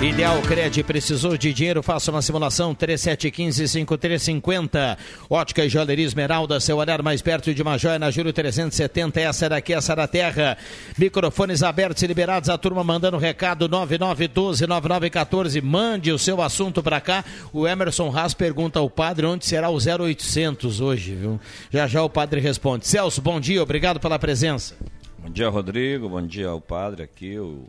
[0.00, 1.82] Ideal Cred, precisou de dinheiro?
[1.82, 4.96] Faça uma simulação 3715-5350.
[5.28, 9.20] Ótica e Joalheria Esmeralda, seu olhar mais perto de uma joia na Júlio 370.
[9.20, 10.56] Essa era aqui, essa era a terra.
[10.96, 12.48] Microfones abertos e liberados.
[12.48, 15.60] A turma mandando recado 9912-9914.
[15.60, 17.24] Mande o seu assunto para cá.
[17.52, 21.40] O Emerson Haas pergunta ao padre onde será o 0800 hoje, viu?
[21.72, 22.86] Já já o padre responde.
[22.86, 24.76] Celso, bom dia, obrigado pela presença.
[25.18, 26.08] Bom dia, Rodrigo.
[26.08, 27.64] Bom dia ao padre aqui, o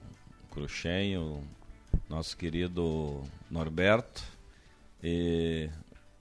[0.51, 1.41] Cruxenho
[2.09, 4.23] nosso querido Norberto.
[5.01, 5.69] E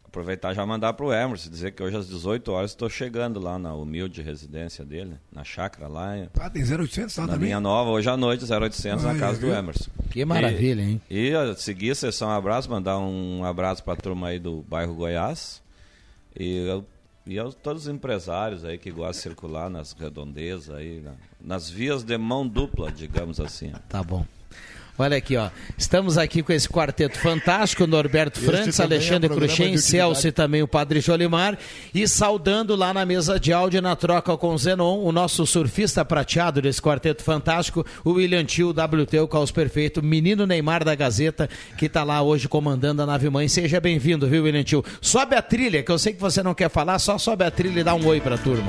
[0.04, 3.58] aproveitar já mandar para o Emerson, dizer que hoje às 18 horas estou chegando lá
[3.58, 6.14] na humilde residência dele, na chácara lá.
[6.38, 7.48] Ah, tem 0800 lá na também?
[7.48, 9.90] Linha Nova, hoje à noite, 0800 ah, na casa do Emerson.
[10.10, 11.00] Que maravilha, e, hein?
[11.10, 14.94] E a seguir a sessão abraço, mandar um abraço para a turma aí do bairro
[14.94, 15.62] Goiás.
[16.34, 16.82] E,
[17.26, 21.68] e aos, todos os empresários aí que gostam de circular nas redondezas aí, na, nas
[21.68, 23.72] vias de mão dupla, digamos assim.
[23.88, 24.24] Tá bom.
[24.98, 25.48] Olha aqui, ó.
[25.76, 30.66] Estamos aqui com esse quarteto fantástico, Norberto Frantz, Alexandre é Cruxem, Celso e também o
[30.66, 31.56] Padre Jolimar.
[31.94, 36.04] E saudando lá na mesa de áudio, na troca com o Zenon, o nosso surfista
[36.04, 41.48] prateado desse quarteto fantástico, o William Tio, WT, o Caos Perfeito, menino Neymar da Gazeta,
[41.76, 43.46] que está lá hoje comandando a nave mãe.
[43.46, 44.84] Seja bem-vindo, viu, William Tio?
[45.00, 47.80] Sobe a trilha, que eu sei que você não quer falar, só sobe a trilha
[47.80, 48.66] e dá um oi pra turma.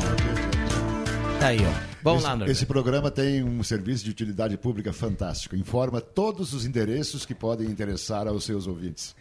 [1.39, 1.89] Tá aí, ó.
[2.02, 5.56] Vamos esse, lá, Esse programa tem um serviço de utilidade pública fantástico.
[5.56, 9.16] Informa todos os endereços que podem interessar aos seus ouvintes.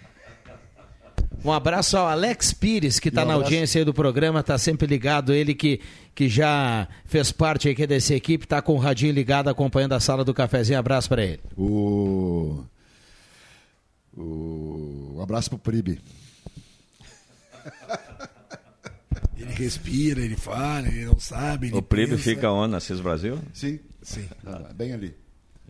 [1.45, 4.87] Um abraço ao Alex Pires, que está um na audiência aí do programa, está sempre
[4.87, 5.33] ligado.
[5.33, 5.81] Ele que,
[6.15, 10.25] que já fez parte aqui dessa equipe, está com o radinho ligado, acompanhando a sala
[10.25, 10.79] do cafezinho.
[10.79, 11.41] Abraço para ele.
[11.57, 12.65] O...
[14.17, 15.15] o...
[15.17, 16.01] Um abraço pro Pribe.
[19.39, 21.69] Ele respira, ele fala, ele não sabe.
[21.69, 22.23] Ele O Pribe pensa.
[22.25, 22.73] fica onde?
[22.73, 23.39] Na CIS Brasil?
[23.55, 23.79] Sim.
[24.03, 24.27] Sim.
[24.47, 25.15] Ah, bem ali.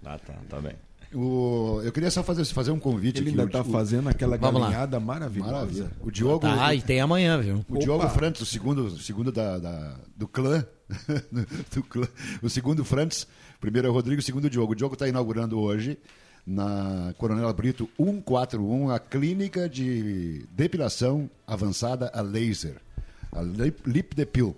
[0.05, 0.73] Ah, tá, tá bem.
[1.15, 1.81] O...
[1.83, 3.41] Eu queria só fazer, fazer um convite Ele aqui.
[3.41, 4.67] ainda está fazendo aquela Vamos lá.
[4.69, 5.53] galinhada maravilhosa.
[5.53, 5.91] Maravilha.
[6.03, 6.41] O Diogo.
[6.41, 7.57] Tá, e tem amanhã, viu?
[7.69, 7.79] O Opa.
[7.79, 10.65] Diogo Frantz, o segundo, segundo da, da- do clã,
[11.75, 12.07] do clã,
[12.43, 13.27] o segundo Frantz,
[13.61, 14.73] primeiro é o Rodrigo, o segundo o Diogo.
[14.73, 15.99] O Diogo está inaugurando hoje,
[16.47, 22.77] na Coronel Brito 141, a clínica de depilação avançada a laser,
[23.33, 24.57] a Lip, Lip Depil.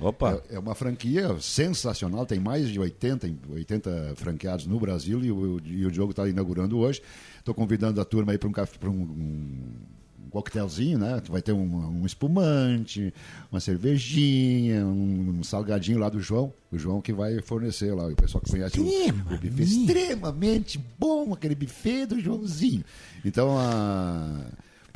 [0.00, 5.32] Opa, É, é uma franquia sensacional, tem mais de 80, 80 franqueados no Brasil e
[5.32, 7.02] o, e o Diogo está inaugurando hoje.
[7.38, 11.20] Estou convidando a turma aí para um, pra um, um coquetelzinho, né?
[11.28, 13.12] Vai ter um, um espumante,
[13.50, 16.52] uma cervejinha, um, um salgadinho lá do João.
[16.70, 18.06] O João que vai fornecer lá.
[18.06, 19.62] O pessoal que conhece o, o buffet.
[19.62, 22.84] Extremamente bom aquele buffet do Joãozinho.
[23.24, 24.46] Então, a,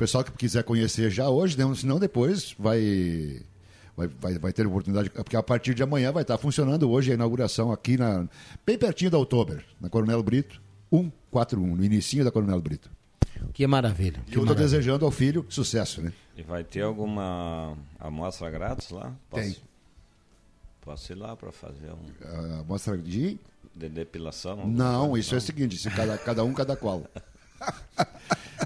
[0.03, 1.63] pessoal que quiser conhecer já hoje, né?
[1.75, 3.41] senão depois vai
[3.95, 7.13] vai, vai, vai ter oportunidade, porque a partir de amanhã vai estar funcionando hoje a
[7.13, 8.27] inauguração aqui na
[8.65, 10.61] bem pertinho da Oktober, na Coronel Brito,
[10.91, 12.91] 141, no inicinho da Coronel Brito.
[13.53, 14.21] Que maravilha.
[14.27, 16.11] E eu estou desejando ao filho sucesso, né?
[16.35, 19.13] e vai ter alguma amostra grátis lá?
[19.29, 19.55] Posso, Tem.
[20.81, 23.39] Posso ir lá para fazer um A mostra de
[23.73, 24.67] de depilação?
[24.67, 27.03] Não, isso é o seguinte, se cada, cada um, cada qual.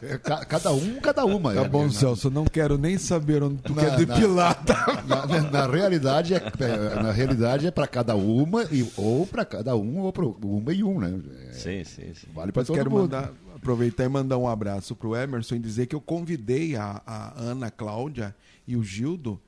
[0.01, 1.53] É, ca- Cada um, cada uma.
[1.55, 4.63] Tá é, bom, na- Celso, eu não quero nem saber onde tu Na- quer depilar.
[4.63, 5.03] tá?
[5.07, 9.43] Na, na- na realidade é, é- na realidade é para cada uma e, ou para
[9.43, 11.19] cada um ou para uma e um, né?
[11.49, 12.27] É, Sim, sim, sim.
[12.33, 13.01] vale para todo quero mundo.
[13.01, 17.33] mandar, aproveitar e mandar um abraço pro Emerson e dizer que eu convidei a, a
[17.41, 18.35] Ana Cláudia
[18.67, 19.39] e o Gildo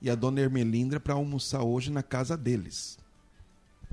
[0.00, 2.97] e a dona Ermelindra para almoçar hoje na casa deles.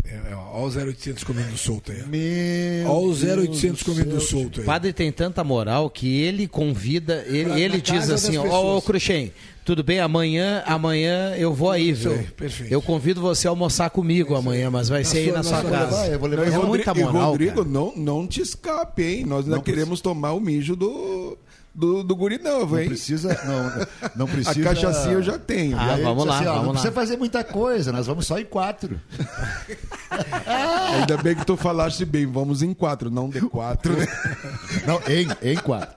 [0.03, 2.03] É, é, ó, ó o 0800 comendo solto aí.
[2.05, 4.65] Meu Ó o Deus 0800 do comendo solto O aí.
[4.65, 8.83] padre tem tanta moral que ele convida, ele, Pra- ele diz assim, ó, ô pessoas.
[8.85, 9.31] Cruxem,
[9.63, 12.11] tudo bem, amanhã, amanhã eu vou aí, viu?
[12.11, 12.71] aí, perfeito.
[12.71, 15.63] Eu convido você a almoçar comigo amanhã, mas vai ser aí sua- na na sua
[15.63, 15.85] casa.
[16.01, 17.67] levar, eu vou levar é esse muita e moral, Rodrigo, cara.
[17.67, 19.25] não, não te escape, hein?
[19.25, 21.35] Nós ainda Não queremos tomar o mijo do,
[21.75, 22.87] do, do guri novo, Não hein?
[22.87, 24.59] precisa, não, não precisa.
[24.61, 25.77] A cachaçinha eu já tenho.
[25.77, 26.71] Ah, vamos lá, assim, ó, vamos não lá.
[26.73, 28.99] precisa fazer muita coisa, nós vamos só em quatro.
[30.93, 33.93] Ainda bem que tu falaste bem, vamos em quatro, não de quatro.
[33.97, 34.05] né?
[34.87, 35.95] Não, em, em quatro.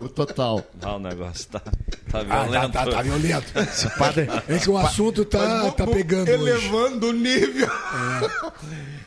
[0.00, 0.62] O total.
[0.80, 2.72] Ah, o negócio tá, tá Ah, violento.
[2.72, 3.52] tá, tá, tá violento.
[3.98, 6.34] Padre, É que o assunto tá, tá pegando hoje.
[6.42, 7.68] Elevando o nível.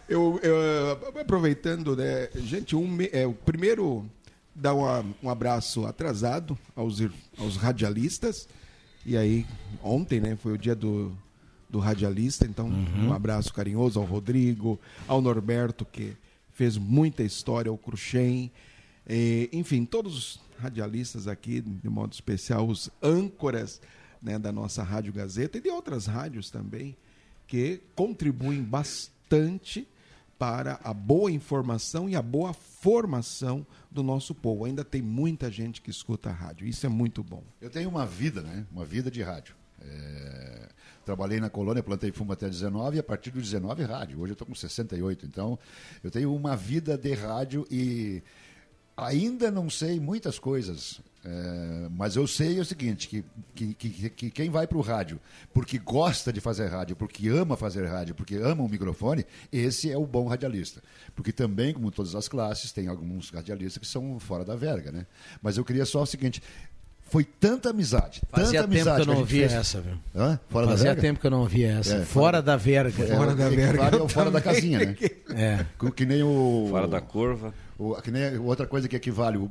[0.08, 2.28] Eu, eu, aproveitando, né?
[2.36, 4.06] Gente, um, é, o primeiro
[4.60, 7.00] dar uma- um abraço atrasado aos,
[7.38, 8.48] aos radialistas.
[9.06, 9.46] E aí,
[9.82, 11.12] ontem, né, foi o dia do,
[11.70, 12.68] do radialista, então
[13.08, 16.16] um abraço carinhoso ao Rodrigo, ao Norberto, que
[16.52, 18.52] fez muita história, ao Cruxem,
[19.08, 23.82] eh, enfim, todos os radialistas aqui, de modo especial, os âncoras
[24.22, 26.96] né, da nossa Rádio Gazeta e de outras rádios também,
[27.48, 29.88] que contribuem bastante
[30.40, 34.66] para a boa informação e a boa formação do nosso povo.
[34.66, 37.44] Ainda tem muita gente que escuta a rádio, isso é muito bom.
[37.62, 38.66] Eu tenho uma vida, né?
[38.72, 39.54] Uma vida de rádio.
[39.82, 40.70] É,
[41.10, 44.20] Trabalhei na colônia, plantei fumo até 19 e a partir dos 19 rádio.
[44.20, 45.26] Hoje eu estou com 68.
[45.26, 45.58] Então,
[46.04, 48.22] eu tenho uma vida de rádio e
[48.96, 51.02] ainda não sei muitas coisas.
[51.26, 55.20] É, mas eu sei o seguinte, que, que, que, que quem vai para o rádio
[55.54, 59.98] porque gosta de fazer rádio, porque ama fazer rádio, porque ama o microfone, esse é
[59.98, 60.82] o bom radialista.
[61.16, 65.06] Porque também, como todas as classes, tem alguns radialistas que são fora da verga, né?
[65.42, 66.42] Mas eu queria só o seguinte,
[67.10, 69.98] foi tanta amizade, Fazia tanta tempo amizade que eu não ouvia essa, viu?
[70.16, 70.40] Hã?
[70.48, 71.02] Fora da Fazia verga?
[71.02, 71.96] tempo que eu não ouvia essa.
[71.96, 73.04] É, fora da verga.
[73.04, 74.96] É, Fora da verga, equivale ao eu fora da casinha, né?
[75.36, 75.66] É.
[75.92, 76.68] Que nem o.
[76.70, 77.54] Fora da curva.
[77.80, 79.50] O- que nem outra coisa que equivale o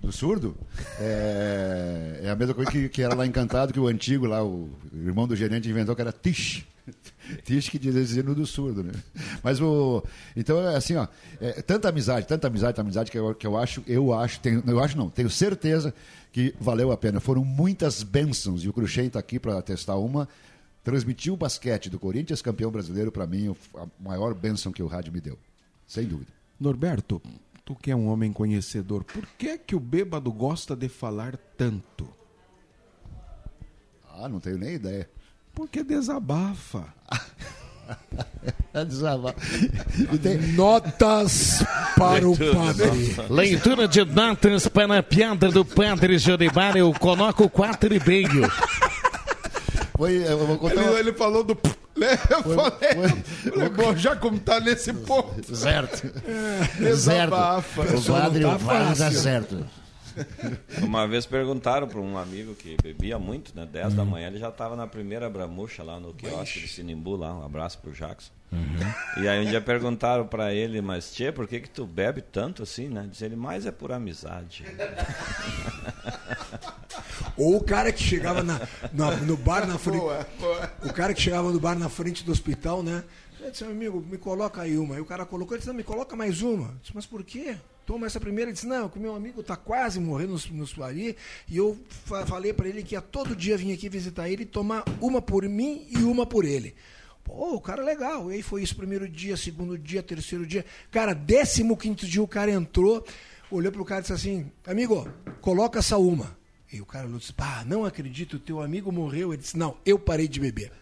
[0.00, 0.56] do surdo
[0.98, 4.68] é, é a mesma coisa que, que era lá encantado que o antigo lá, o
[4.92, 6.64] irmão do gerente inventou que era tish.
[7.44, 8.92] Tish que dizia no do surdo, né?
[9.40, 10.02] Mas o.
[10.36, 11.06] Então é assim, ó.
[11.40, 14.62] é tanta amizade, tanta amizade, tanta amizade que eu, que eu acho, eu acho, tenho,
[14.66, 15.94] eu acho não, tenho certeza
[16.32, 17.20] que valeu a pena.
[17.20, 20.28] Foram muitas bênçãos e o Cruxem está aqui para testar uma.
[20.82, 25.12] Transmitiu o basquete do Corinthians, campeão brasileiro, para mim, a maior bênção que o rádio
[25.12, 25.38] me deu.
[25.86, 26.32] Sem dúvida.
[26.62, 27.20] Norberto,
[27.64, 31.36] tu que é um homem conhecedor, por que é que o bêbado gosta de falar
[31.56, 32.08] tanto?
[34.14, 35.08] Ah, não tenho nem ideia.
[35.54, 36.84] Porque desabafa.
[38.72, 39.34] A desabar.
[40.54, 41.62] Notas
[41.98, 43.16] para o padre.
[43.28, 46.78] Leitura de notas para a piada do padre Joribara.
[46.78, 48.48] Eu coloco quatro e meio.
[49.96, 51.58] Foi, eu vou contar Ele, uma- ele falou do.
[52.02, 52.18] Né?
[52.30, 53.08] Eu falei.
[53.52, 55.54] falei, bom, já como tá nesse ponto.
[55.56, 55.96] Certo.
[55.98, 56.22] certo.
[56.78, 57.82] Desabafa.
[57.82, 59.20] O padre, Não tá o padre tá fácil.
[59.20, 59.66] certo.
[60.82, 63.66] Uma vez perguntaram para um amigo que bebia muito, né?
[63.70, 67.34] 10 da manhã, ele já estava na primeira bramucha lá no quiosque de Sinimbu, lá.
[67.34, 68.30] Um abraço pro Jackson.
[69.16, 72.62] E aí um dia perguntaram para ele, mas Tchê, por que que tu bebe tanto
[72.62, 73.06] assim, né?
[73.10, 74.64] Diz ele, mais é por amizade.
[77.42, 78.60] Ou o cara que chegava na,
[78.92, 79.98] na- no bar na frente.
[80.00, 80.72] Boa, boa.
[80.84, 83.02] O cara que chegava no bar na frente do hospital, né?
[83.40, 84.94] Eu disse, meu amigo, me coloca aí uma.
[84.94, 86.68] Aí o cara colocou, ele disse, não, me coloca mais uma.
[86.68, 87.56] Eu disse, mas por quê?
[87.84, 88.48] Toma essa primeira.
[88.50, 91.16] Ele disse, não, que meu amigo tá quase morrendo nos, nos ali.
[91.48, 94.46] E eu fa- falei para ele que ia todo dia vir aqui visitar ele e
[94.46, 96.72] tomar uma por mim e uma por ele.
[97.24, 98.30] Pô, o cara é legal.
[98.30, 100.64] E aí foi isso, primeiro dia, segundo dia, terceiro dia.
[100.92, 103.04] Cara, décimo quinto dia o cara entrou,
[103.50, 105.08] olhou pro cara e disse assim, amigo,
[105.40, 106.36] coloca essa uma.
[106.72, 109.32] E o cara disse, pá, não acredito, teu amigo morreu.
[109.32, 110.72] Ele disse, não, eu parei de beber.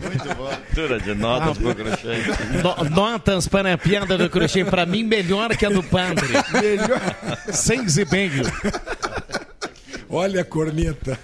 [0.00, 0.48] Muito bom.
[0.48, 2.16] Leitura de notas pro crochê.
[2.62, 4.64] No- notas para a piada do crochê.
[4.64, 6.32] Para mim, melhor que a do padre.
[6.60, 7.00] Melhor.
[7.52, 8.42] Seis e meio.
[10.08, 11.16] Olha a corneta.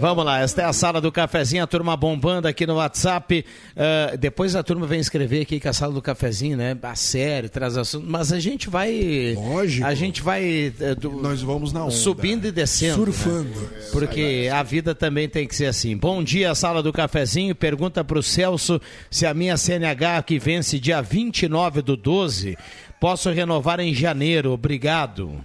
[0.00, 3.44] Vamos lá, esta é a sala do cafezinho, a turma bombando aqui no WhatsApp.
[3.76, 6.76] Ah, depois a turma vem escrever aqui que a sala do cafezinho, né?
[6.82, 8.06] A sério, traz assunto.
[8.08, 9.34] Mas a gente vai.
[9.36, 9.86] Lógico.
[9.86, 10.72] A gente vai.
[10.80, 11.92] eh, do- Nós vamos na onda.
[11.92, 12.96] Subindo e descendo.
[12.96, 13.48] Surfando.
[13.60, 13.88] né?
[13.92, 15.96] Porque a vida também tem que ser assim.
[15.96, 17.54] Bom dia, sala do cafezinho.
[17.54, 18.80] Pergunta para o Celso
[19.10, 22.56] se a minha CNH que vence dia 29 do 12,
[22.98, 24.52] posso renovar em janeiro.
[24.52, 25.40] Obrigado.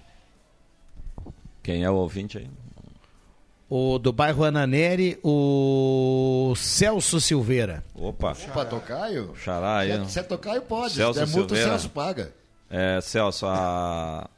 [1.61, 2.47] Quem é o ouvinte aí?
[3.69, 7.83] O do bairro Ananeri, o Celso Silveira.
[7.93, 9.35] Opa, Opa, tocaio?
[9.35, 10.05] xará aí.
[10.05, 10.93] Se, se é tocaio, pode.
[10.93, 11.69] Celso se der multa, o Silveira.
[11.71, 12.33] Celso paga.
[12.69, 14.29] É, Celso, a,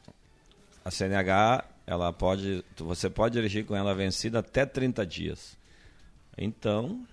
[0.83, 5.55] a CNH, ela pode, você pode dirigir com ela vencida até 30 dias.
[6.35, 7.05] Então,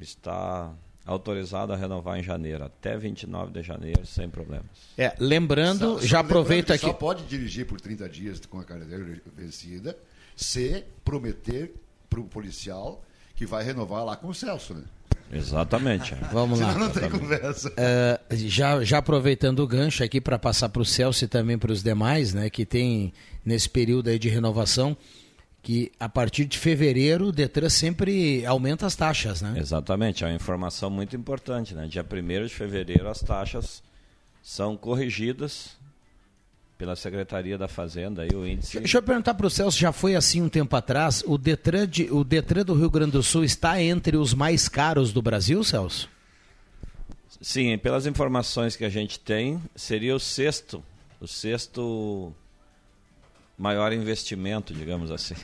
[0.00, 0.72] está
[1.04, 4.66] autorizado a renovar em janeiro, até 29 de janeiro, sem problemas.
[4.96, 6.86] É, lembrando, Só- já só aproveito lembrando aqui.
[6.86, 9.96] que Só pode dirigir por 30 dias com a carteira vencida
[10.38, 11.74] se prometer
[12.08, 14.84] para o policial que vai renovar lá com o Celso, né?
[15.32, 16.14] Exatamente.
[16.32, 16.74] Vamos lá.
[16.74, 17.72] Não tem conversa.
[17.76, 21.72] É, já, já aproveitando o gancho aqui para passar para o Celso e também para
[21.72, 23.12] os demais, né, que tem
[23.44, 24.96] nesse período aí de renovação,
[25.60, 29.54] que a partir de fevereiro o Detran sempre aumenta as taxas, né?
[29.56, 31.74] Exatamente, é uma informação muito importante.
[31.74, 31.88] Né?
[31.88, 33.82] Dia 1 de fevereiro as taxas
[34.40, 35.77] são corrigidas
[36.78, 38.78] pela Secretaria da Fazenda, aí o índice...
[38.78, 42.08] Deixa eu perguntar para o Celso, já foi assim um tempo atrás, o Detran, de-
[42.10, 46.08] o Detran do Rio Grande do Sul está entre os mais caros do Brasil, Celso?
[47.40, 50.82] Sim, pelas informações que a gente tem, seria o sexto,
[51.20, 52.32] o sexto
[53.58, 55.34] maior investimento, digamos assim.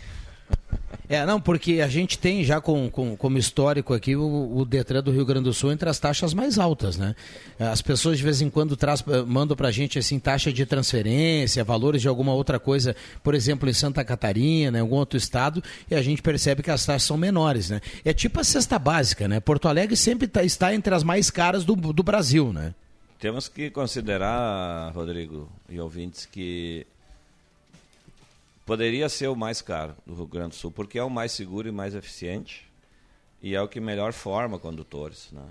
[1.06, 5.02] É, não, porque a gente tem já com, com- como histórico aqui o, o Detran
[5.02, 7.14] do Rio Grande do Sul entre as taxas mais altas, né?
[7.58, 11.62] As pessoas de vez em quando traz, eh, mandam pra gente assim, taxa de transferência,
[11.62, 15.94] valores de alguma outra coisa, por exemplo, em Santa Catarina, em algum outro estado, e
[15.94, 17.82] a gente percebe que as taxas são menores, né?
[18.04, 19.40] É tipo a cesta básica, né?
[19.40, 22.74] Porto Alegre sempre tá- está entre as mais caras do, do Brasil, né?
[23.20, 26.86] Temos que considerar, Rodrigo e ouvintes, que
[28.64, 31.68] poderia ser o mais caro do Rio Grande do Sul, porque é o mais seguro
[31.68, 32.70] e mais eficiente
[33.42, 35.46] e é o que melhor forma condutores, né?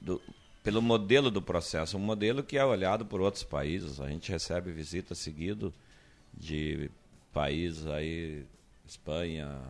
[0.00, 0.20] Do-
[0.62, 4.00] pelo modelo do processo, um modelo que é olhado por outros países.
[4.00, 5.72] A gente recebe visita seguido
[6.32, 6.90] de
[7.32, 8.44] países aí,
[8.86, 9.60] Espanha,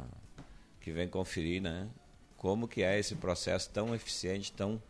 [0.81, 1.89] que vem conferir, né?
[2.37, 4.81] Como que é esse processo tão eficiente, tão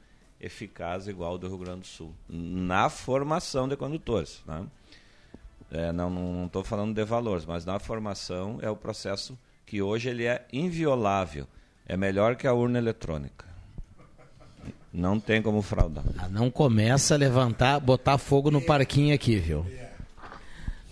[0.41, 4.67] eficaz igual ao do Rio Grande do Sul na formação de condutores, né?
[5.75, 10.09] É, não não estou falando de valores, mas na formação é o processo que hoje
[10.09, 11.49] ele é inviolável.
[11.85, 13.45] É melhor que a urna eletrônica.
[14.93, 16.05] Não tem como fraudar.
[16.17, 19.67] Ah, Não começa a levantar, botar fogo no parquinho aqui, viu?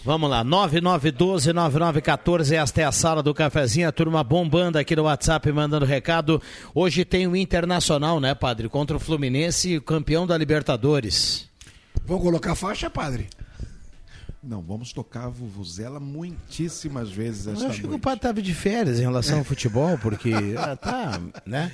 [0.05, 5.53] Vamos lá, 9912-9914, esta é a sala do cafezinho, a turma bombando aqui no WhatsApp,
[5.53, 6.43] mandando recado.
[6.75, 8.69] Hoje tem o Internacional, né, padre?
[8.69, 11.49] Contra o Fluminense, campeão da Libertadores.
[12.05, 13.29] Vamos colocar faixa, padre?
[14.43, 18.03] Não, vamos tocar a Vuvuzela muitíssimas vezes Eu esta acho que o noite.
[18.03, 21.71] padre estava de férias em relação ao futebol, porque ah, tá, né?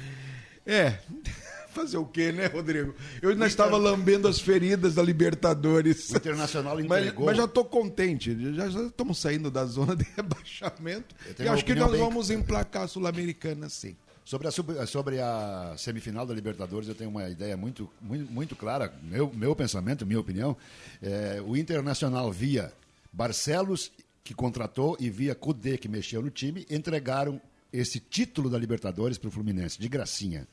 [0.67, 0.99] É.
[1.73, 2.95] Fazer o quê, né, Rodrigo?
[3.23, 6.11] Eu ainda estava lambendo as feridas da Libertadores.
[6.11, 7.27] O Internacional Mas, entregou.
[7.27, 8.37] mas já estou contente.
[8.55, 11.15] Já, já estamos saindo da zona de rebaixamento.
[11.39, 13.95] Eu E acho que nós bem- vamos emplacar a Sul-Americana, sim.
[14.29, 14.51] Sobre a,
[14.87, 19.57] sobre a semifinal da Libertadores, eu tenho uma ideia muito, muito, muito clara, meu, meu
[19.57, 20.55] pensamento, minha opinião.
[21.01, 22.71] É, o Internacional via
[23.11, 23.91] Barcelos,
[24.23, 27.41] que contratou, e via Cudê, que mexeu no time, entregaram
[27.73, 30.47] esse título da Libertadores para o Fluminense, de gracinha.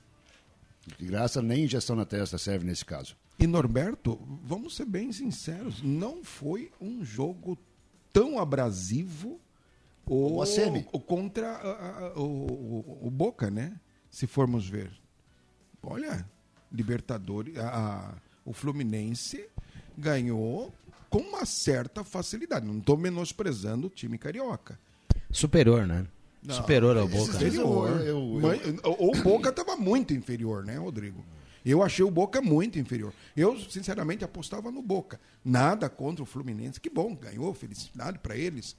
[0.97, 3.13] De graça, nem injeção na testa serve nesse caso.
[3.37, 7.57] E Norberto, vamos ser bem sinceros, não foi um jogo
[8.13, 9.37] tão abrasivo
[10.07, 10.45] ou, O
[10.93, 13.79] ou contra a- a- o, o- o Boca, né?
[14.09, 14.91] Se formos ver.
[15.83, 16.25] Olha,
[16.71, 19.47] Libertadores, a- a- o Fluminense
[19.97, 20.73] ganhou
[21.09, 22.65] com uma certa facilidade.
[22.65, 24.77] Não estou menosprezando o time carioca.
[25.31, 26.05] Superior, né?
[26.43, 27.31] Não, Superior ao Boca.
[27.35, 27.89] Inferior.
[28.01, 31.23] Eu- eu- Mas, o o Boca estava muito inferior, né, Rodrigo?
[31.65, 33.11] Eu achei o Boca muito inferior.
[33.35, 35.19] Eu, sinceramente, apostava no Boca.
[35.43, 36.79] Nada contra o Fluminense.
[36.79, 38.75] Que bom, ganhou, felicidade para eles.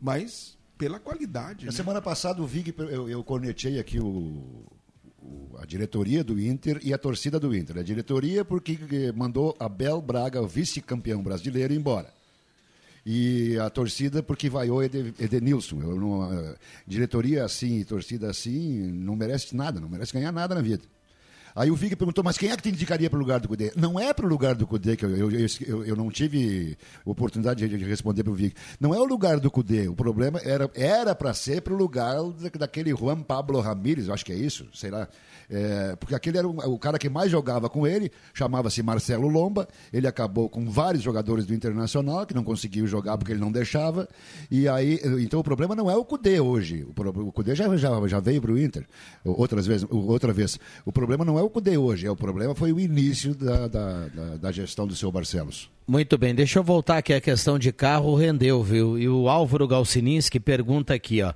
[0.00, 1.66] Mas pela qualidade.
[1.66, 1.76] Na né?
[1.76, 4.06] semana passada, o Vig, eu, eu cornetei aqui o,
[5.22, 7.76] o- a diretoria do Inter e a torcida do Inter.
[7.78, 8.78] A diretoria porque
[9.14, 12.10] mandou Abel Braga, vice-campeão brasileiro, embora.
[13.04, 15.80] E a torcida porque vaiou Ede- Edenilson.
[15.82, 16.56] Eu não, eh,
[16.86, 20.82] diretoria assim, torcida assim, não merece nada, não merece ganhar nada na vida.
[21.60, 23.70] Aí o Vig perguntou, mas quem é que te indicaria para o lugar do Cudê?
[23.76, 27.68] Não é para o lugar do Cudê, que eu, eu, eu, eu não tive oportunidade
[27.68, 28.54] de, de responder para o Vig.
[28.80, 29.86] Não é o lugar do Cudê.
[29.86, 30.40] O problema
[30.74, 34.68] era para ser para o lugar da- daquele Juan Pablo Ramírez, acho que é isso,
[34.72, 35.06] sei lá.
[35.52, 39.68] É, porque aquele era o, o cara que mais jogava com ele, chamava-se Marcelo Lomba.
[39.92, 44.08] Ele acabou com vários jogadores do Internacional que não conseguiu jogar porque ele não deixava.
[44.50, 46.86] E aí, então o problema não é o Cudê hoje.
[46.96, 48.86] O, o Cudê já, já, já veio para o Inter
[49.24, 50.58] outras vezes, outra vez.
[50.86, 54.06] O problema não é o Cudê hoje, é o problema foi o início da, da,
[54.08, 55.68] da, da gestão do seu Barcelos.
[55.86, 58.98] Muito bem, deixa eu voltar aqui a questão de carro rendeu, viu?
[58.98, 61.32] E o Álvaro Galcininski pergunta aqui, ó.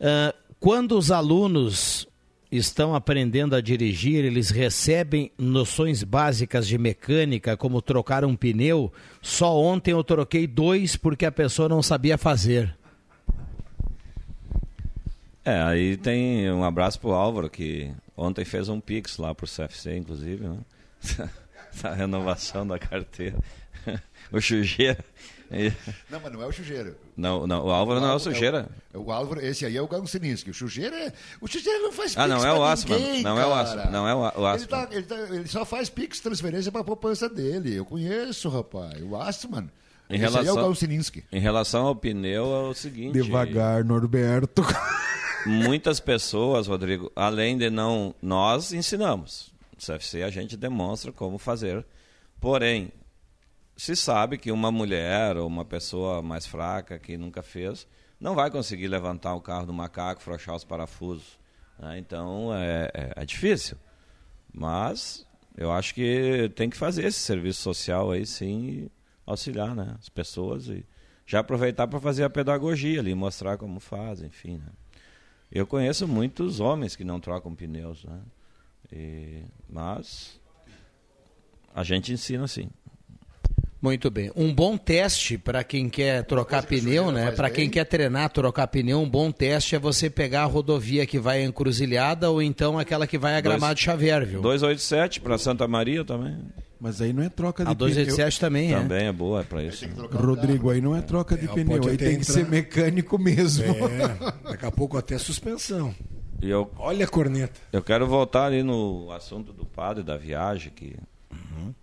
[0.00, 2.08] ah, quando os alunos
[2.50, 8.92] estão aprendendo a dirigir, eles recebem noções básicas de mecânica, como trocar um pneu?
[9.20, 12.74] Só ontem eu troquei dois porque a pessoa não sabia fazer.
[15.44, 19.96] É, aí tem um abraço pro Álvaro, que ontem fez um Pix lá pro CFC,
[19.96, 20.58] inclusive, né?
[21.84, 23.38] a renovação da carteira.
[24.32, 25.02] o Sujeira.
[26.10, 26.94] Não, mas não é o Sujeira.
[27.16, 28.68] Não, não, o Álvaro não é o Sujeira.
[28.92, 30.50] É o, o Álvaro, esse aí é o Gansininski.
[30.50, 33.46] O Sujeira, é, o Sujeira não faz Ah, pix não é o ninguém, não é
[33.46, 33.62] o cara.
[33.62, 36.82] Assman, não é o- o Ele, tá- ele tá- ele só faz pix transferência para
[36.82, 37.74] a poupança dele.
[37.74, 39.00] Eu conheço, rapaz.
[39.02, 39.70] O Assman.
[40.10, 41.24] Em esse aí é o relação, Gansininski.
[41.32, 43.14] em relação ao pneu, é o seguinte.
[43.14, 44.62] Devagar, Norberto.
[45.48, 48.14] Muitas pessoas, Rodrigo, além de não.
[48.20, 49.50] Nós ensinamos.
[49.72, 51.86] No CFC a gente demonstra como fazer.
[52.38, 52.92] Porém,
[53.74, 57.86] se sabe que uma mulher ou uma pessoa mais fraca que nunca fez
[58.20, 61.38] não vai conseguir levantar o carro do macaco, frouxar os parafusos.
[61.78, 61.98] né?
[61.98, 63.78] Então é, é, é difícil.
[64.52, 65.26] Mas
[65.56, 68.90] eu acho que tem que fazer esse serviço social aí sim
[69.24, 70.84] auxiliar né, as pessoas e
[71.24, 74.58] já aproveitar para fazer a pedagogia ali, mostrar como faz, enfim.
[74.58, 74.72] Né?
[75.50, 78.18] Eu conheço muitos homens que não trocam pneus, né?
[78.92, 80.38] E- mas
[81.74, 82.68] a gente ensina sim.
[83.80, 84.32] Muito bem.
[84.34, 87.30] Um bom teste para quem quer trocar pneu, né?
[87.30, 91.18] Para quem quer treinar, trocar pneu, um bom teste é você pegar a rodovia que
[91.18, 94.42] vai Encruzilhada ou então aquela que vai a Gramado Xavier, viu?
[94.42, 96.36] 287 para Santa Maria também.
[96.80, 98.78] Mas aí não é troca de A 287 também é.
[98.78, 99.84] Também é boa para isso.
[100.12, 102.32] Rodrigo, aí não é troca de É, pneu, aí até tem que entrar.
[102.34, 103.64] ser mecânico mesmo.
[103.64, 105.92] É, daqui a pouco até suspensão.
[106.40, 107.58] E eu, Olha a corneta.
[107.72, 110.94] eu quero voltar ali no assunto do padre da viagem, que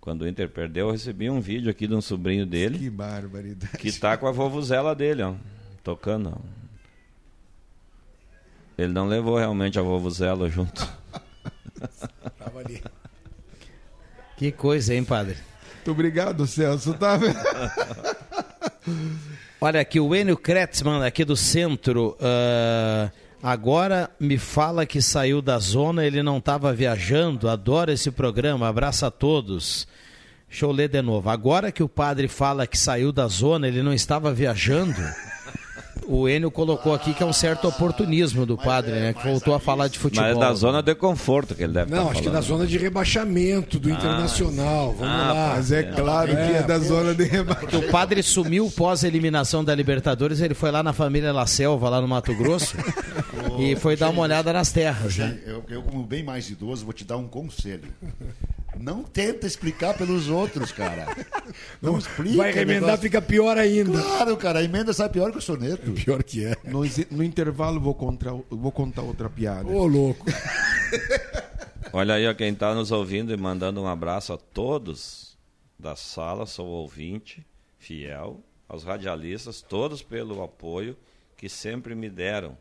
[0.00, 2.78] quando o Inter perdeu, eu recebi um vídeo aqui de um sobrinho dele.
[2.78, 3.76] Que barbaridade.
[3.76, 5.34] Que tá com a vovuzela dele, ó,
[5.84, 6.30] tocando.
[6.34, 6.38] ó.
[8.78, 10.88] Ele não levou realmente a vovuzela junto.
[12.38, 12.82] Tava ali.
[14.36, 15.36] Que coisa, hein, padre?
[15.76, 16.94] Muito obrigado, Celso.
[16.94, 17.18] Tá?
[19.60, 23.10] Olha aqui, o Enio Kretzmann, aqui do centro, ah,
[23.42, 29.06] agora me fala que saiu da zona, ele não estava viajando, adoro esse programa, abraço
[29.06, 29.88] a todos.
[30.48, 31.28] Deixa eu ler de novo.
[31.30, 34.96] Agora que o padre fala que saiu da zona, ele não estava viajando.
[36.08, 39.12] O Enio colocou aqui que é um certo oportunismo do padre, né?
[39.12, 40.24] Que voltou a falar de futebol.
[40.28, 42.34] Mas é da zona de conforto que ele deve Não, estar acho que falando.
[42.42, 44.92] na zona de rebaixamento do Internacional.
[44.92, 45.52] Vamos Ah, lá.
[45.56, 47.78] Mas é claro que é da zona de rebaixamento.
[47.78, 52.06] O padre sumiu pós-eliminação da Libertadores, ele foi lá na família La Selva, lá no
[52.06, 52.76] Mato Grosso,
[53.58, 55.38] e foi dar uma olhada nas terras, né?
[55.44, 57.88] Eu, eu, como bem mais idoso, vou te dar um conselho.
[58.78, 61.06] Não tenta explicar pelos outros, cara.
[61.80, 62.36] Não explica.
[62.36, 64.00] Vai remendar, fica pior ainda.
[64.00, 65.92] Claro, cara, a emenda sai pior que o soneto.
[65.92, 66.56] Pior que é.
[66.64, 69.68] No, no intervalo vou contar, vou contar outra piada.
[69.68, 70.24] Ô, louco.
[71.92, 75.36] Olha aí, ó, quem está nos ouvindo e mandando um abraço a todos
[75.78, 77.46] da sala, sou ouvinte,
[77.78, 80.96] fiel, aos radialistas, todos pelo apoio
[81.36, 82.56] que sempre me deram.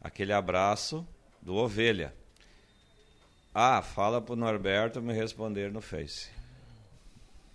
[0.00, 1.06] Aquele abraço
[1.40, 2.12] do Ovelha.
[3.54, 6.28] Ah, fala pro Norberto me responder no Face.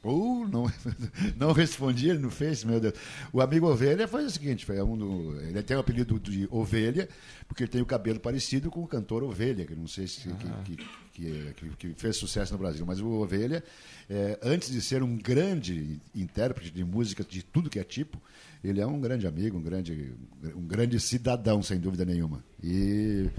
[0.04, 0.72] Uh, não,
[1.36, 2.93] não respondi, ele não fez, meu Deus.
[3.34, 7.10] O amigo Ovelha foi o seguinte: foi um do, ele tem o apelido de Ovelha,
[7.48, 10.78] porque ele tem o cabelo parecido com o cantor Ovelha, que não sei se que,
[11.14, 12.86] que, que, que, fez sucesso no Brasil.
[12.86, 13.64] Mas o Ovelha,
[14.10, 18.22] é, antes de ser um grande intérprete de música de tudo que é tipo,
[18.64, 20.14] ele é um grande amigo, um grande,
[20.56, 22.43] um grande cidadão, sem dúvida nenhuma.
[22.64, 23.30] E,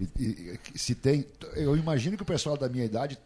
[0.00, 1.24] e, e se tem.
[1.54, 3.18] Eu imagino que o pessoal da minha idade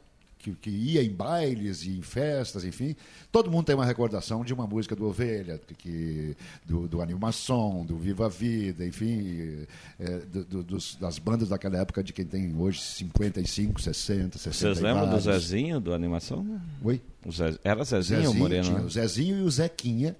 [0.42, 2.96] que, que, ia em bailes e em festas, enfim,
[3.30, 7.96] todo mundo tem uma recordação de uma música do Ovelha, que, do, do Animação, do
[7.96, 9.64] Viva a Vida, enfim,
[10.00, 14.74] é, do, do, dos, das bandas daquela época de quem tem hoje 55, 60, 60
[14.74, 16.60] Vocês lembram do Zezinho, do Animação?
[16.82, 17.00] Oi?
[17.30, 18.64] Zé, era Zezinho, Zezinho ou Moreno?
[18.64, 18.82] Tinha?
[18.82, 20.16] O Zezinho e o Zequinha.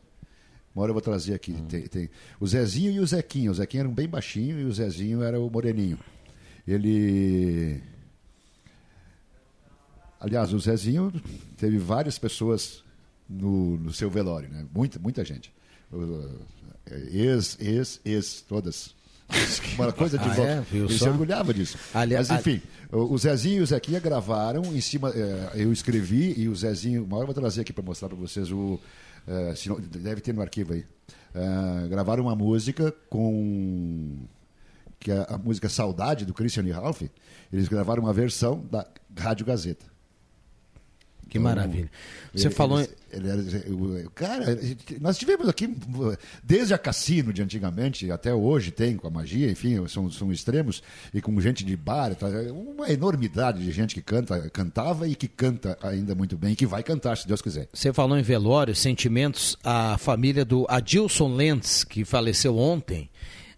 [0.74, 1.53] Uma hora eu vou trazer aqui.
[1.53, 1.66] Hum.
[1.66, 2.09] Tem, tem,
[2.40, 3.50] o Zezinho e o Zequinha.
[3.50, 5.98] O Zequinha era um bem baixinho e o Zezinho era o moreninho.
[6.67, 7.83] Ele
[10.23, 11.13] Aliás, o Zezinho
[11.57, 12.85] teve várias pessoas
[13.29, 14.65] no, no seu velório, né?
[14.73, 15.53] Muita, muita gente.
[17.11, 18.95] Ex, ex, ex, todas.
[19.75, 20.67] Uma coisa de ah, volta.
[20.73, 20.77] É?
[20.77, 21.05] Ele só?
[21.07, 21.77] se orgulhava disso.
[21.93, 25.11] Ali, Mas, enfim, o Zezinho e o Zequinha gravaram em cima.
[25.11, 27.03] É, eu escrevi e o Zezinho.
[27.03, 28.79] Uma hora eu vou trazer aqui para mostrar para vocês o.
[29.67, 30.85] Não, deve ter no arquivo aí.
[31.35, 34.19] É, gravaram uma música com.
[35.03, 37.03] Que é a música Saudade do Christian e Ralph.
[37.53, 38.86] Eles gravaram uma versão da
[39.18, 39.92] Rádio Gazeta.
[41.28, 41.90] Que então, maravilha.
[42.34, 42.78] Você ele, falou.
[42.78, 44.44] Ele, ele, cara,
[45.00, 45.74] nós tivemos aqui,
[46.44, 50.82] desde a cassino de antigamente até hoje, tem com a magia, enfim, são, são extremos,
[51.12, 55.26] e com gente de bar, tá, uma enormidade de gente que canta, cantava e que
[55.26, 57.66] canta ainda muito bem, e que vai cantar, se Deus quiser.
[57.72, 63.09] Você falou em velório, sentimentos à família do Adilson Lentz, que faleceu ontem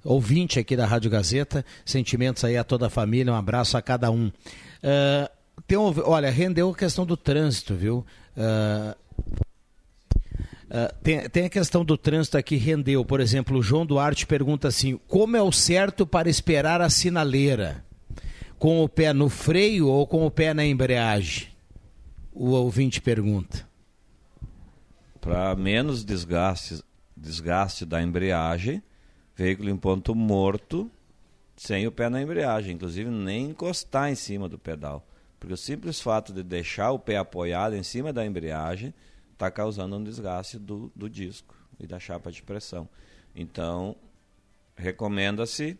[0.05, 1.65] ouvinte aqui da Rádio Gazeta.
[1.85, 4.27] Sentimentos aí a toda a família, um abraço a cada um.
[4.29, 5.29] Uh,
[5.67, 8.05] tem um, olha, rendeu a questão do trânsito, viu?
[8.37, 8.95] Uh,
[10.67, 13.05] uh, tem, tem a questão do trânsito aqui, rendeu.
[13.05, 17.83] Por exemplo, o João Duarte pergunta assim: como é o certo para esperar a sinaleira?
[18.59, 21.49] Com o pé no freio ou com o pé na embreagem?
[22.33, 23.67] O ouvinte pergunta.
[25.21, 26.83] Para menos desgaste,
[27.17, 28.83] desgaste da embreagem,
[29.35, 30.91] veículo em ponto morto,
[31.57, 35.07] sem o pé na embreagem, inclusive nem encostar em cima do pedal.
[35.39, 38.95] Porque o simples fato de deixar o pé apoiado em cima da embreagem
[39.33, 42.89] está causando um desgaste do, do disco e da chapa de pressão.
[43.35, 43.97] Então,
[44.77, 45.79] recomenda-se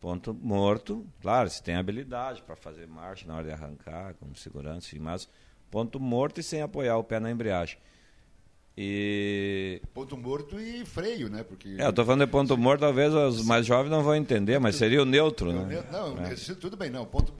[0.00, 1.06] ponto morto.
[1.20, 5.28] Claro, se tem habilidade para fazer marcha na hora de arrancar, como segurança, mas
[5.70, 7.78] ponto morto e sem apoiar o pé na embreagem.
[8.80, 9.82] E...
[9.92, 11.42] Ponto morto e freio, né?
[11.42, 11.74] Porque...
[11.78, 14.76] É, eu estou falando de ponto morto, talvez os mais jovens não vão entender, mas
[14.76, 15.84] seria o neutro, né?
[15.90, 16.32] Não, é.
[16.60, 17.04] tudo bem, não.
[17.04, 17.32] Ponto,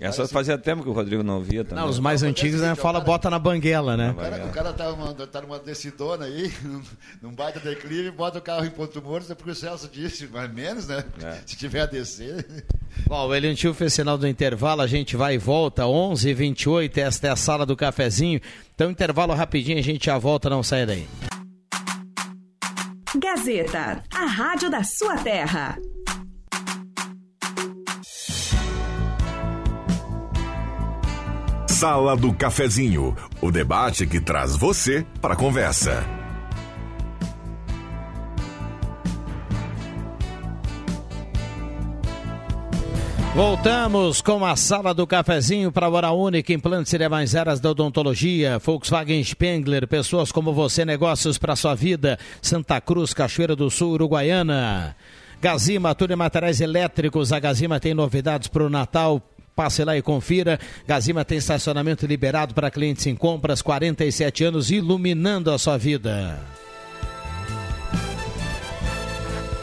[0.00, 1.82] essa fazia tempo que o Rodrigo não via também.
[1.82, 4.10] Não, os mais antigos né, fala bota na banguela, né?
[4.10, 6.52] O cara, o cara tá, uma, tá numa decidona aí,
[7.22, 10.52] num baita declive, bota o carro em ponto morto, é porque o Celso disse, mais
[10.52, 11.04] menos, né?
[11.22, 11.38] É.
[11.46, 12.64] Se tiver a descer.
[13.06, 16.38] Bom, o Elian Tio fez sinal do intervalo, a gente vai e volta, 11 h
[16.38, 18.40] 28 esta é a sala do cafezinho.
[18.74, 21.06] Então, intervalo rapidinho, a gente já volta, não sai daí.
[23.18, 25.78] Gazeta, a rádio da sua terra.
[31.78, 36.02] Sala do Cafezinho, o debate que traz você para a conversa.
[43.34, 47.72] Voltamos com a sala do cafezinho para a Hora Única, implantes e demais áreas da
[47.72, 53.92] odontologia, Volkswagen Spengler, pessoas como você, negócios para sua vida, Santa Cruz, Cachoeira do Sul,
[53.92, 54.96] Uruguaiana.
[55.42, 57.34] Gazima, tudo em materiais elétricos.
[57.34, 59.20] A Gazima tem novidades para o Natal
[59.56, 60.60] Passe lá e confira.
[60.86, 66.38] Gazima tem estacionamento liberado para clientes em compras, 47 anos, iluminando a sua vida.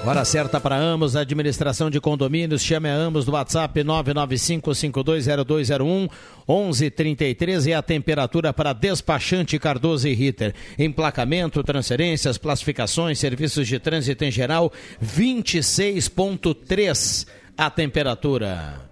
[0.04, 2.64] Hora certa para Amos, administração de condomínios.
[2.64, 6.10] Chame a Amos no WhatsApp 995520201
[6.50, 10.56] 1133 e a temperatura para despachante Cardoso e Ritter.
[10.78, 18.92] Emplacamento, transferências, classificações, serviços de trânsito em geral, 26.3 a temperatura.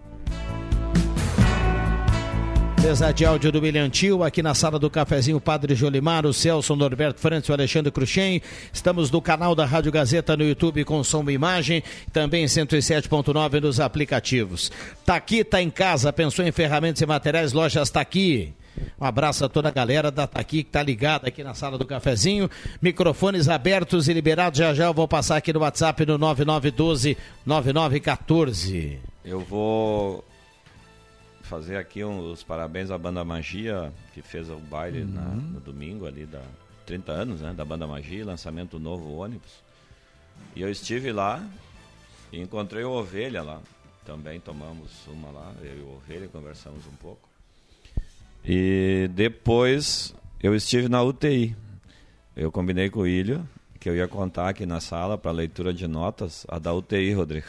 [2.82, 7.22] Mesa de áudio do Milhantil, aqui na sala do cafezinho Padre Jolimar, o Celso Norberto
[7.22, 8.42] Francis, o Alexandre Cruxem.
[8.74, 13.80] Estamos no canal da Rádio Gazeta no YouTube com som e imagem, também 107.9 nos
[13.80, 14.72] aplicativos.
[15.06, 18.52] Tá aqui, tá em casa, pensou em ferramentas e materiais, lojas tá aqui.
[19.00, 21.86] Um abraço a toda a galera da Taqui que está ligada aqui na sala do
[21.86, 22.50] cafezinho.
[22.82, 24.58] Microfones abertos e liberados.
[24.58, 27.16] Já já eu vou passar aqui no WhatsApp no 9912
[27.46, 28.98] 9914.
[29.24, 30.24] Eu vou
[31.52, 35.12] fazer aqui um, os parabéns à Banda Magia, que fez o baile uhum.
[35.12, 36.42] na, no domingo ali da
[36.86, 39.62] 30 anos, né, da Banda Magia, lançamento do novo ônibus.
[40.56, 41.46] E eu estive lá
[42.32, 43.60] e encontrei o Ovelha lá.
[44.06, 47.28] Também tomamos uma lá, eu e o Ovelha conversamos um pouco.
[48.46, 51.54] E depois eu estive na UTI.
[52.34, 53.46] Eu combinei com o Ilho
[53.78, 57.48] que eu ia contar aqui na sala para leitura de notas a da UTI, Rodrigo,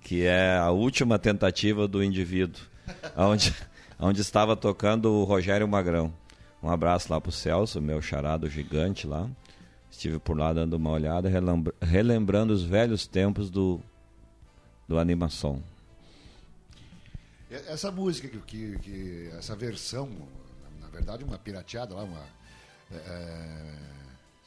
[0.00, 2.71] que é a última tentativa do indivíduo,
[3.16, 3.54] onde,
[3.98, 6.12] onde estava tocando o Rogério Magrão.
[6.62, 9.28] Um abraço lá para o Celso, meu charado gigante lá.
[9.90, 11.28] Estive por lá dando uma olhada,
[11.80, 13.80] relembrando os velhos tempos do,
[14.88, 15.62] do animação.
[17.50, 22.24] Essa música, que, que, que essa versão, na, na, verdade, uma pirateada lá, uma.
[22.90, 24.01] É, é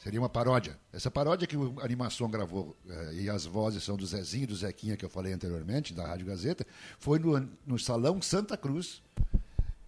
[0.06, 0.78] seria uma paródia.
[0.92, 4.54] Essa paródia que a animação gravou, é, e as vozes são do Zezinho e do
[4.54, 6.64] Zequinha, que eu falei anteriormente, da Rádio Gazeta,
[6.96, 9.02] foi no, no Salão Santa Cruz,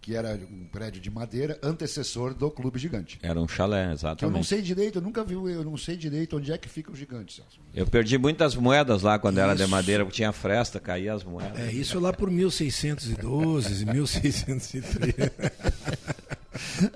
[0.01, 3.17] que era um prédio de madeira, antecessor do Clube Gigante.
[3.23, 4.23] Era um chalé, exatamente.
[4.23, 6.91] eu não sei direito, eu nunca vi, eu não sei direito onde é que fica
[6.91, 7.57] o Gigante, Celso.
[7.73, 9.43] Eu perdi muitas moedas lá quando isso.
[9.43, 11.57] era de madeira, porque tinha fresta, caía as moedas.
[11.57, 15.15] É, isso lá por 1612, 1603.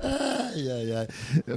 [0.01, 1.07] ai, ai, ai.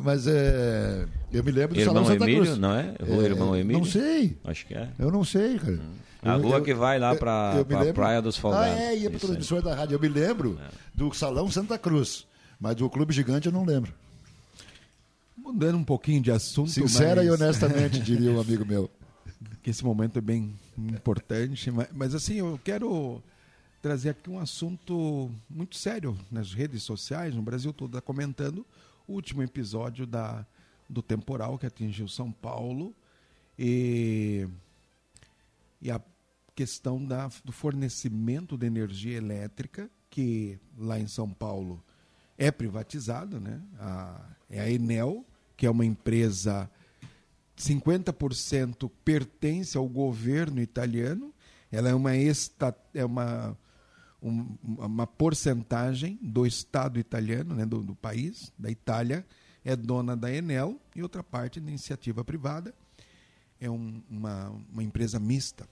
[0.02, 2.58] Mas é, eu me lembro do Irmão Salão Santa Emílio, Cruz.
[2.58, 2.94] não é?
[3.00, 3.78] O é, Irmão Emílio?
[3.78, 4.36] Não sei.
[4.44, 4.88] Acho que é.
[4.98, 5.72] Eu não sei, cara.
[5.72, 6.06] Hum.
[6.22, 8.74] A rua que vai lá para a Praia dos Folgados.
[8.74, 9.94] Ah, é, ia para transmissões da rádio.
[9.94, 10.68] Eu me lembro é.
[10.94, 12.26] do Salão Santa Cruz,
[12.58, 13.92] mas do Clube Gigante eu não lembro.
[15.36, 16.70] Mudando um pouquinho de assunto.
[16.70, 17.26] Sincera mas...
[17.26, 18.90] e honestamente, diria um amigo meu.
[19.62, 23.22] Que esse momento é bem importante, mas, mas assim, eu quero
[23.80, 28.66] trazer aqui um assunto muito sério nas redes sociais, no Brasil todo está comentando
[29.06, 30.44] o último episódio da,
[30.88, 32.94] do temporal que atingiu São Paulo
[33.58, 34.46] e,
[35.80, 36.00] e a
[36.54, 41.82] questão da, do fornecimento de energia elétrica, que lá em São Paulo
[42.38, 43.60] é privatizada, né?
[43.78, 44.20] A,
[44.50, 45.24] é a Enel,
[45.56, 46.70] que é uma empresa
[47.56, 51.32] 50% pertence ao governo italiano,
[51.70, 53.56] ela é uma, esta, é uma,
[54.22, 59.26] um, uma porcentagem do Estado italiano, né, do, do país, da Itália,
[59.64, 62.74] é dona da Enel, e outra parte da iniciativa privada,
[63.60, 65.68] é um, uma, uma empresa mista.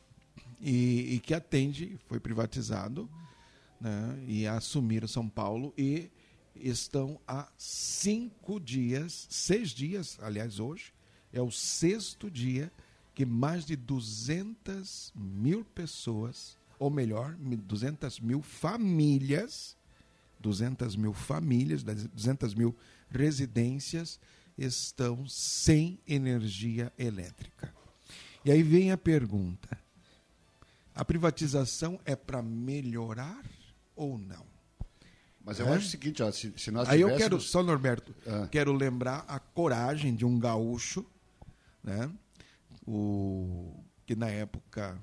[0.61, 3.09] E, e que atende, foi privatizado,
[3.81, 6.11] né, e assumiram São Paulo e
[6.57, 10.93] estão há cinco dias, seis dias, aliás, hoje,
[11.33, 12.73] é o sexto dia
[13.15, 19.77] que mais de 200 mil pessoas, ou melhor, 200 mil famílias,
[20.41, 22.77] 200 mil famílias, 200 mil
[23.11, 24.21] residências
[24.57, 27.73] estão sem energia elétrica.
[28.45, 29.79] E aí vem a pergunta:
[30.95, 33.43] a privatização é para melhorar
[33.97, 34.45] ou não?
[35.45, 35.75] Mas eu é?
[35.75, 37.13] acho o seguinte, ó, se, se nós Aí tivéssemos...
[37.13, 38.49] eu quero, só Norberto, ah.
[38.51, 41.05] quero lembrar a coragem de um gaúcho,
[41.83, 42.11] né?
[42.87, 43.75] O,
[44.07, 44.99] que na época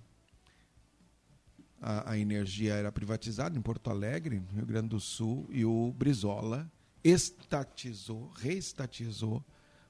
[1.82, 5.92] a, a, energia era privatizada em Porto Alegre, no Rio Grande do Sul, e o
[5.98, 6.72] Brizola
[7.04, 9.44] estatizou, reestatizou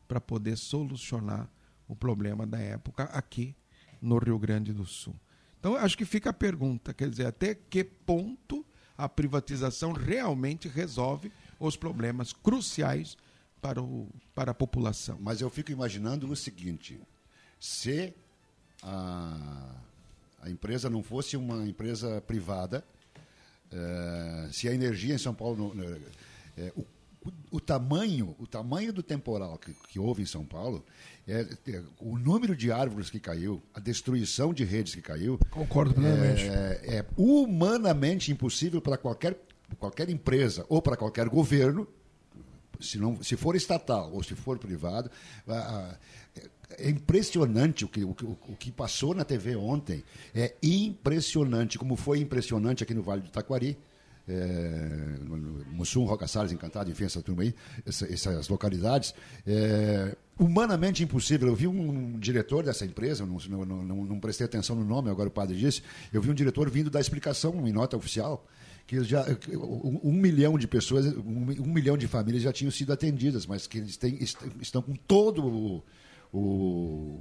[0.08, 1.50] para poder solucionar
[1.88, 3.56] o problema da época aqui
[4.02, 5.16] no Rio Grande do Sul.
[5.60, 8.66] Então, acho que fica a pergunta, quer dizer, até que ponto
[8.98, 13.18] a privatização realmente resolve os problemas cruciais
[13.62, 15.18] para, o, para a população.
[15.22, 17.00] Mas eu fico imaginando o seguinte:
[17.60, 18.14] se
[18.82, 19.76] a,
[20.42, 22.84] a empresa não fosse uma empresa privada,
[23.72, 25.74] é, se a energia em São Paulo.
[26.58, 26.86] É, o
[27.52, 30.84] o, tamanho, o tamanho do temporal que, que houve em São Paulo,
[31.28, 35.38] é, é, o número de árvores que caiu, a destruição de redes que caiu.
[35.52, 36.44] Concordo plenamente.
[36.44, 39.38] É, é humanamente impossível para qualquer,
[39.78, 41.88] qualquer empresa ou para qualquer governo,
[42.80, 45.12] se, não, se for estatal ou se for privado.
[46.78, 50.04] É impressionante o que, o, o que passou na TV ontem.
[50.34, 53.78] É impressionante, como foi impressionante aqui no Vale do Taquari
[54.28, 55.18] é,
[55.72, 57.54] Mussum, Roca Salles, Encantado, enfim, essa turma aí,
[57.86, 59.14] essa, essas localidades,
[59.46, 61.48] é, humanamente impossível.
[61.48, 65.30] Eu vi um diretor dessa empresa, não, não, não, não, prestei atenção no nome, agora
[65.30, 65.82] o padre disse,
[66.14, 68.46] eu vi um diretor vindo dar explicação em nota oficial,
[68.88, 72.92] que já um, um milhão de pessoas, um, um, milhão de famílias já tinham sido
[72.92, 74.20] atendidas, mas que eles têm,
[74.62, 75.84] estão com todo o,
[76.34, 77.20] o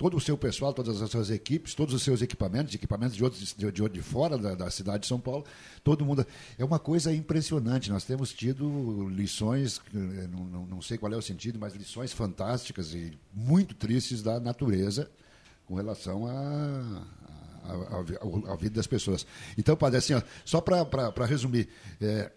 [0.00, 3.54] todo o seu pessoal, todas as suas equipes, todos os seus equipamentos, equipamentos de outros
[3.54, 5.44] de, de, de fora da, da, cidade de São Paulo,
[5.84, 6.26] todo mundo.
[6.58, 7.90] É uma coisa impressionante.
[7.90, 12.94] Nós temos tido lições, não, não, não sei qual é o sentido, mas lições fantásticas
[12.94, 15.10] e muito tristes da natureza
[15.66, 17.06] com relação a,
[17.62, 19.26] a, a, a, vida das pessoas.
[19.58, 21.68] Então, padre, assim, ó, só para resumir,
[22.00, 22.32] é,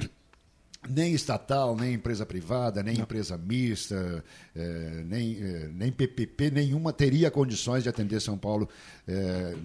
[0.89, 3.03] nem estatal, nem empresa privada, nem Não.
[3.03, 4.23] empresa mista,
[4.55, 8.67] é, nem, é, nem PPP nenhuma teria condições de atender São Paulo
[9.07, 9.55] é,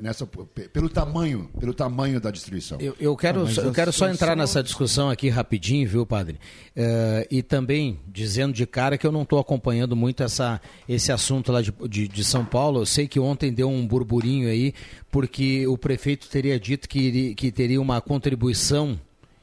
[0.00, 0.26] nessa
[0.72, 2.78] pelo tamanho pelo tamanho da destruição.
[2.80, 6.38] Eu, eu quero ah, eu quero só entrar nessa discussão aqui rapidinho, viu, padre?
[7.30, 11.60] e também dizendo de cara que eu não estou acompanhando muito essa esse assunto lá
[11.62, 12.80] de, de, de, São Paulo.
[12.80, 14.74] Eu sei que ontem deu um burburinho aí
[15.10, 18.98] porque o prefeito teria dito que, que teria uma contribuição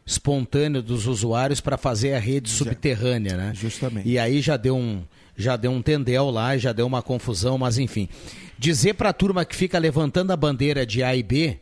[0.07, 3.51] espontâneo dos usuários para fazer a rede subterrânea, né?
[3.53, 4.07] Justamente.
[4.07, 5.03] E aí já deu um
[5.35, 8.09] já deu um tendel lá, já deu uma confusão, mas enfim.
[8.57, 11.59] Dizer para a turma que fica levantando a bandeira de A e B,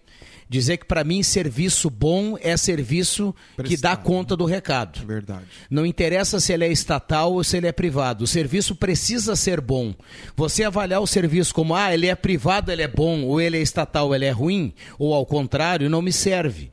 [0.48, 3.68] dizer que para mim serviço bom é serviço Prestado.
[3.68, 5.06] que dá conta do recado.
[5.06, 5.43] Verdade.
[5.70, 8.24] Não interessa se ele é estatal ou se ele é privado.
[8.24, 9.93] O serviço precisa ser bom.
[10.38, 13.62] Você avaliar o serviço como ah, ele é privado, ele é bom, ou ele é
[13.62, 16.72] estatal, ele é ruim, ou ao contrário, não me serve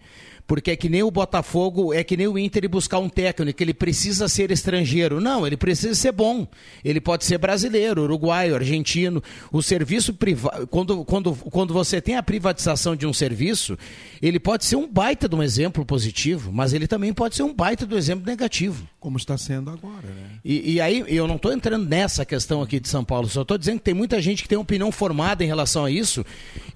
[0.52, 3.72] porque é que nem o Botafogo, é que nem o Inter buscar um técnico, ele
[3.72, 5.18] precisa ser estrangeiro.
[5.18, 6.46] Não, ele precisa ser bom.
[6.84, 9.22] Ele pode ser brasileiro, uruguaio, argentino.
[9.50, 13.78] O serviço privado, quando, quando, quando você tem a privatização de um serviço,
[14.20, 17.54] ele pode ser um baita de um exemplo positivo, mas ele também pode ser um
[17.54, 18.86] baita do exemplo negativo.
[19.00, 20.32] Como está sendo agora, né?
[20.44, 23.56] E, e aí, eu não estou entrando nessa questão aqui de São Paulo, só estou
[23.56, 26.26] dizendo que tem muita gente que tem opinião formada em relação a isso,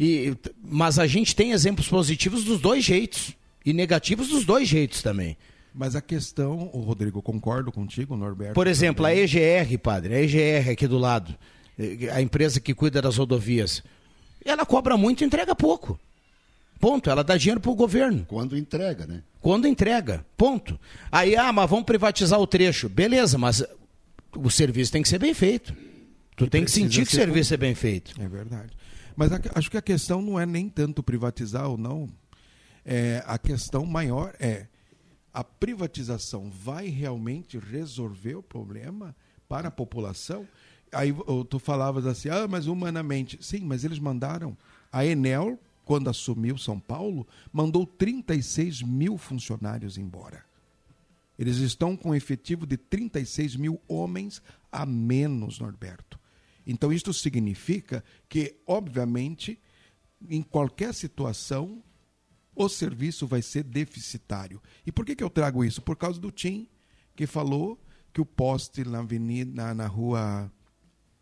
[0.01, 5.02] e, mas a gente tem exemplos positivos dos dois jeitos e negativos dos dois jeitos
[5.02, 5.36] também.
[5.74, 8.54] Mas a questão, o Rodrigo, concordo contigo, Norberto.
[8.54, 9.20] Por exemplo, também.
[9.20, 11.36] a EGR, padre, a EGR aqui do lado,
[12.14, 13.82] a empresa que cuida das rodovias,
[14.42, 15.98] ela cobra muito e entrega pouco.
[16.78, 17.10] Ponto.
[17.10, 18.24] Ela dá dinheiro para o governo.
[18.26, 19.22] Quando entrega, né?
[19.40, 20.24] Quando entrega.
[20.36, 20.78] Ponto.
[21.10, 22.88] Aí, ah, mas vamos privatizar o trecho.
[22.88, 23.64] Beleza, mas
[24.34, 25.74] o serviço tem que ser bem feito.
[26.36, 28.12] Tu e tem que sentir que o serviço é bem feito.
[28.20, 28.72] É verdade.
[29.16, 32.08] Mas a, acho que a questão não é nem tanto privatizar ou não,
[32.87, 34.68] é, a questão maior é
[35.34, 39.14] a privatização vai realmente resolver o problema
[39.49, 40.49] para a população?
[40.93, 41.12] Aí
[41.51, 43.39] tu falavas assim, ah, mas humanamente.
[43.45, 44.57] Sim, mas eles mandaram.
[44.91, 50.43] A Enel, quando assumiu São Paulo, mandou 36 mil funcionários embora.
[51.39, 54.41] Eles estão com um efetivo de 36 mil homens
[54.72, 56.18] a menos, Norberto.
[56.66, 59.61] Então, isto significa que, obviamente,
[60.30, 61.82] em qualquer situação,
[62.57, 64.61] o serviço vai ser deficitário.
[64.86, 65.82] E por que, que eu trago isso?
[65.82, 66.66] Por causa do Tim,
[67.14, 67.78] que falou
[68.12, 70.50] que o poste na avenida, na, na rua,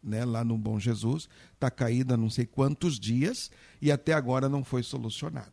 [0.01, 3.51] né, lá no Bom Jesus, está caído há não sei quantos dias
[3.83, 5.53] e até agora não foi solucionada.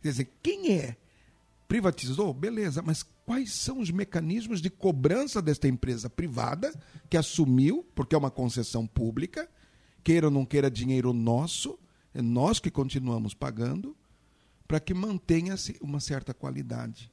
[0.00, 0.96] Quer dizer, quem é?
[1.68, 2.32] Privatizou?
[2.32, 6.72] Beleza, mas quais são os mecanismos de cobrança desta empresa privada
[7.10, 9.48] que assumiu, porque é uma concessão pública,
[10.02, 11.78] queira ou não queira dinheiro nosso,
[12.14, 13.94] é nós que continuamos pagando,
[14.70, 17.10] para que mantenha-se uma certa qualidade.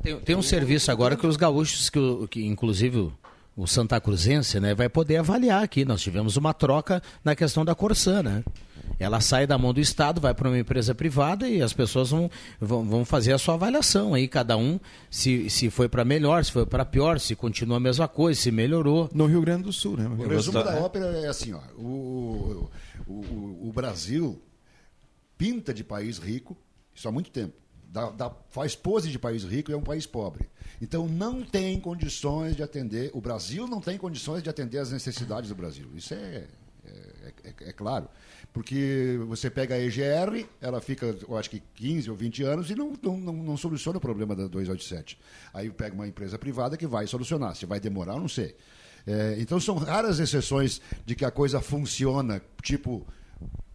[0.00, 1.98] Tem, tem, um serviço agora que os gaúchos, que,
[2.30, 3.12] que inclusive
[3.56, 5.84] o Santa Cruzense, né, vai poder avaliar aqui.
[5.84, 8.44] Nós tivemos uma troca na questão da Corsã, né?
[9.00, 12.30] Ela sai da mão do Estado, vai para uma empresa privada e as pessoas vão,
[12.60, 14.78] vão, vão, fazer a sua avaliação aí, cada um,
[15.10, 18.52] se, se foi para melhor, se foi para pior, se continua a mesma coisa, se
[18.52, 19.10] melhorou.
[19.12, 20.06] No Rio Grande do Sul, né?
[20.06, 22.70] O resumo da ópera é assim, ó, o,
[23.08, 24.40] o, o, o Brasil
[25.38, 26.56] pinta de país rico,
[26.94, 27.54] isso há muito tempo.
[27.90, 30.50] Dá, dá, faz pose de país rico e é um país pobre.
[30.82, 35.48] Então não tem condições de atender, o Brasil não tem condições de atender as necessidades
[35.48, 35.88] do Brasil.
[35.94, 36.44] Isso é,
[36.84, 38.08] é, é, é claro.
[38.52, 42.74] Porque você pega a EGR, ela fica, eu acho que 15 ou 20 anos e
[42.74, 45.18] não, não, não, não soluciona o problema da 287.
[45.54, 47.54] Aí pega uma empresa privada que vai solucionar.
[47.54, 48.54] Se vai demorar, eu não sei.
[49.06, 53.06] É, então são raras exceções de que a coisa funciona, tipo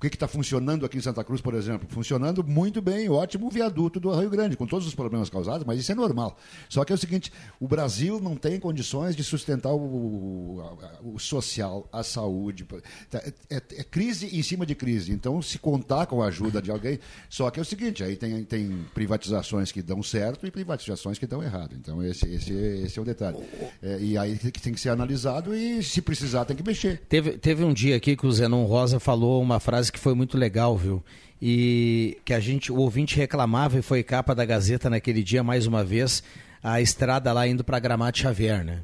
[0.10, 1.88] que está funcionando aqui em Santa Cruz, por exemplo?
[1.90, 5.92] Funcionando muito bem, ótimo viaduto do Rio Grande, com todos os problemas causados, mas isso
[5.92, 6.38] é normal.
[6.70, 10.62] Só que é o seguinte: o Brasil não tem condições de sustentar o,
[11.04, 12.66] o social, a saúde.
[13.10, 15.12] Tá, é, é, é, crise em cima de crise.
[15.12, 17.00] Então, se contar com a ajuda de alguém.
[17.30, 21.26] Só que é o seguinte: aí tem, tem privatizações que dão certo e privatizações que
[21.26, 21.76] dão errado.
[21.80, 23.38] Então, esse, esse, esse é o detalhe.
[23.82, 27.02] É, e aí tem que ser analisado e, se precisar, tem que mexer.
[27.08, 30.38] Teve, teve um dia aqui que o Zenon Rosa falou uma frase que foi muito
[30.38, 31.04] legal, viu?
[31.42, 35.68] E que a gente, o ouvinte reclamava e foi capa da Gazeta naquele dia mais
[35.68, 36.24] uma vez,
[36.62, 38.82] a estrada lá indo para Gramado Xavier, né?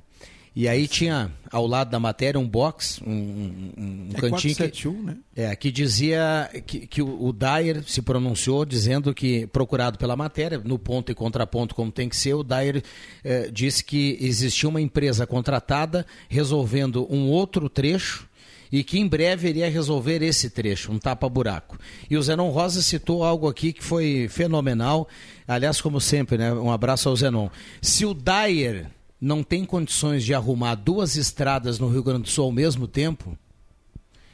[0.56, 4.94] E aí tinha ao lado da matéria um box, um, um, um É cantinho 471,
[4.94, 5.18] que, né?
[5.36, 10.58] é, que dizia que, que o, o Dyer se pronunciou dizendo que, procurado pela matéria,
[10.60, 12.84] no ponto e contraponto como tem que ser, o Dyer
[13.24, 18.29] eh, disse que existia uma empresa contratada resolvendo um outro trecho
[18.72, 21.78] e que em breve iria resolver esse trecho, um tapa-buraco.
[22.10, 25.08] E o Zenon Rosa citou algo aqui que foi fenomenal.
[25.48, 26.54] Aliás, como sempre, né?
[26.54, 27.50] um abraço ao Zenon.
[27.82, 28.88] Se o Dyer
[29.20, 33.38] não tem condições de arrumar duas estradas no Rio Grande do Sul ao mesmo tempo,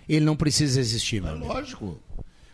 [0.08, 1.48] ele não precisa existir, meu amigo.
[1.48, 2.00] Lógico.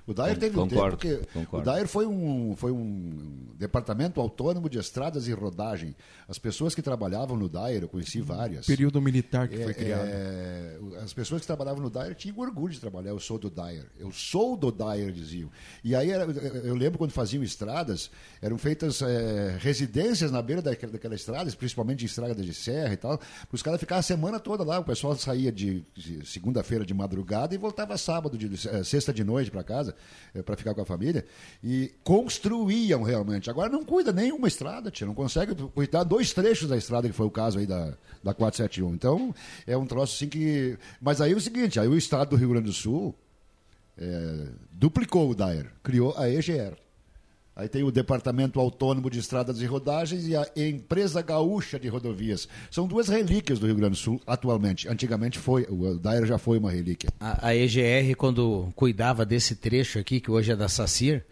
[0.08, 1.70] O Dair Con- teve um concordo, tempo que concordo.
[1.70, 5.96] o Dair foi um foi um departamento autônomo de estradas e rodagem.
[6.28, 8.66] As pessoas que trabalhavam no Dair, eu conheci várias.
[8.66, 10.06] Período militar que foi É, criado.
[10.06, 13.10] é, as pessoas que trabalhavam no Dair tinham orgulho de trabalhar.
[13.12, 13.86] Eu sou do Dair.
[14.00, 15.50] Eu sou do Dair, diziam.
[15.84, 18.10] E aí era- eu lembro quando faziam estradas,
[18.42, 22.98] eram feitas é, residências na beira daquela, daquela estrada, principalmente em estrada de serra e
[22.98, 23.18] tal.
[23.18, 24.80] Para os caras ficar a semana toda lá.
[24.80, 29.24] O pessoal saía de, de segunda-feira de madrugada e voltava sábado, de, eh, sexta de
[29.24, 29.91] noite para casa,
[30.46, 31.26] para ficar com a família.
[31.64, 33.50] E construíam realmente.
[33.50, 35.08] Agora não cuida nenhuma estrada, tia.
[35.08, 38.94] Não consegue cuidar dois trechos da estrada, que foi o caso aí da, da 471.
[38.94, 39.36] Então,
[39.68, 40.78] é um troço assim que.
[41.02, 43.16] Mas aí é o seguinte, aí o estado do Rio Grande do Sul
[43.98, 46.78] é, duplicou o DAER, criou a EGR.
[47.56, 52.48] Aí tem o Departamento Autônomo de Estradas e Rodagens e a Empresa Gaúcha de Rodovias.
[52.72, 54.88] São duas relíquias do Rio Grande do Sul atualmente.
[54.88, 57.10] Antigamente foi, o DAER já foi uma relíquia.
[57.20, 61.26] A, a EGR, quando cuidava desse trecho aqui, que hoje é da SACIR,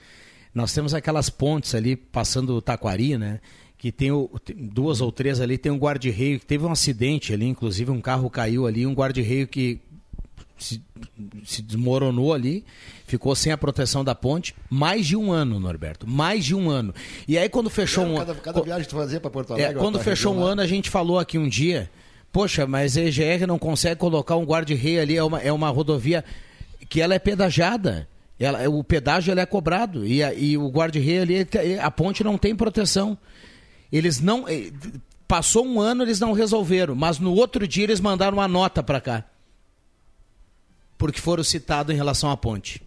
[0.54, 3.40] nós temos aquelas pontes ali passando o Taquari, né?
[3.78, 7.32] Que tem, o- tem duas ou três ali, tem um guarda-reio, que teve um acidente
[7.34, 9.80] ali, inclusive um carro caiu ali, um guarda-reio que
[10.60, 10.82] se,
[11.46, 12.64] se desmoronou ali,
[13.08, 16.94] ficou sem a proteção da ponte, mais de um ano, Norberto, mais de um ano.
[17.28, 19.80] E aí quando fechou um Cada, cada viagem que tu fazia para Porto é, Alegre...
[19.80, 21.90] quando pra fechou um lá, ano, a gente falou aqui um dia,
[22.32, 26.24] poxa, mas a EGR não consegue colocar um guarda-rei ali, é uma, é uma rodovia
[26.88, 28.08] que ela é pedajada.
[28.40, 31.48] Ela, o pedágio ele é cobrado e, a- e o guarda-rei ali,
[31.82, 33.18] a ponte não tem proteção.
[33.92, 34.48] Eles não.
[34.48, 34.72] eh,
[35.28, 39.00] Passou um ano, eles não resolveram, mas no outro dia eles mandaram uma nota para
[39.00, 39.24] cá.
[41.00, 42.84] Porque foram citados em relação à ponte.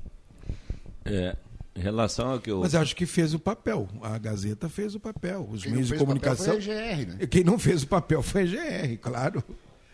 [1.04, 1.34] É,
[1.74, 2.60] em relação ao que eu.
[2.60, 3.88] Mas acho que fez o papel.
[4.02, 5.48] A Gazeta fez o papel.
[5.50, 6.60] Os Quem não meios de fez o papel comunicação.
[6.60, 7.26] foi a EGR, né?
[7.26, 9.42] Quem não fez o papel foi a GR, claro.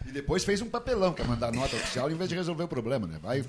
[0.07, 3.07] E depois fez um papelão para mandar nota oficial em vez de resolver o problema,
[3.07, 3.19] né?
[3.23, 3.45] Vai,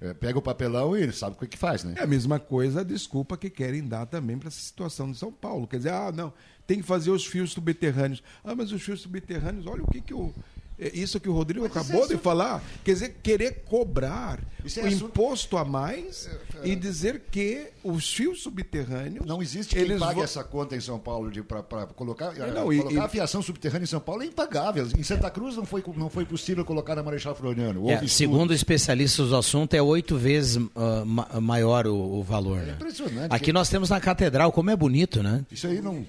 [0.00, 1.94] eh, pega o papelão e sabe o que, que faz, né?
[1.96, 5.32] É a mesma coisa a desculpa que querem dar também para essa situação de São
[5.32, 5.66] Paulo.
[5.66, 6.32] Quer dizer, ah, não,
[6.66, 8.22] tem que fazer os fios subterrâneos.
[8.44, 10.28] Ah, mas os fios subterrâneos, olha o que, que o.
[10.28, 12.62] é Isso que o Rodrigo acabou de falar.
[12.84, 14.40] Quer dizer, querer cobrar
[14.76, 16.28] é o imposto a mais
[16.64, 19.24] e dizer que os fios subterrâneos.
[19.24, 22.52] Não existe quem eles pague vão- essa conta em São Paulo para colocar, É, eh,
[22.52, 24.86] não, e- colocar e- a fiação subterrânea em São Paulo é impagável.
[24.98, 27.88] Em Santa Cruz não foi, não foi possível colocar na Marechal Floriano.
[27.90, 30.62] É, segundo especialistas do assunto, é oito vezes
[31.06, 32.58] ma- maior o, o valor.
[32.60, 32.72] né?
[32.74, 33.32] impressionante.
[33.32, 35.44] Aqui nós temos na catedral, como é bonito, né?
[35.50, 36.04] Isso aí não.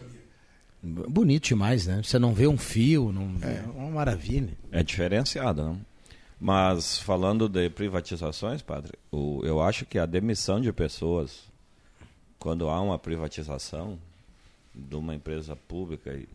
[0.82, 2.02] Bonito demais, né?
[2.04, 4.56] Você não vê um fio, não é uma maravilha.
[4.72, 5.82] É diferenciado, não?
[6.40, 11.44] Mas falando de privatizações, padre, o- eu acho que a demissão de pessoas,
[12.38, 13.98] quando há uma privatização
[14.74, 16.28] de uma empresa pública, e,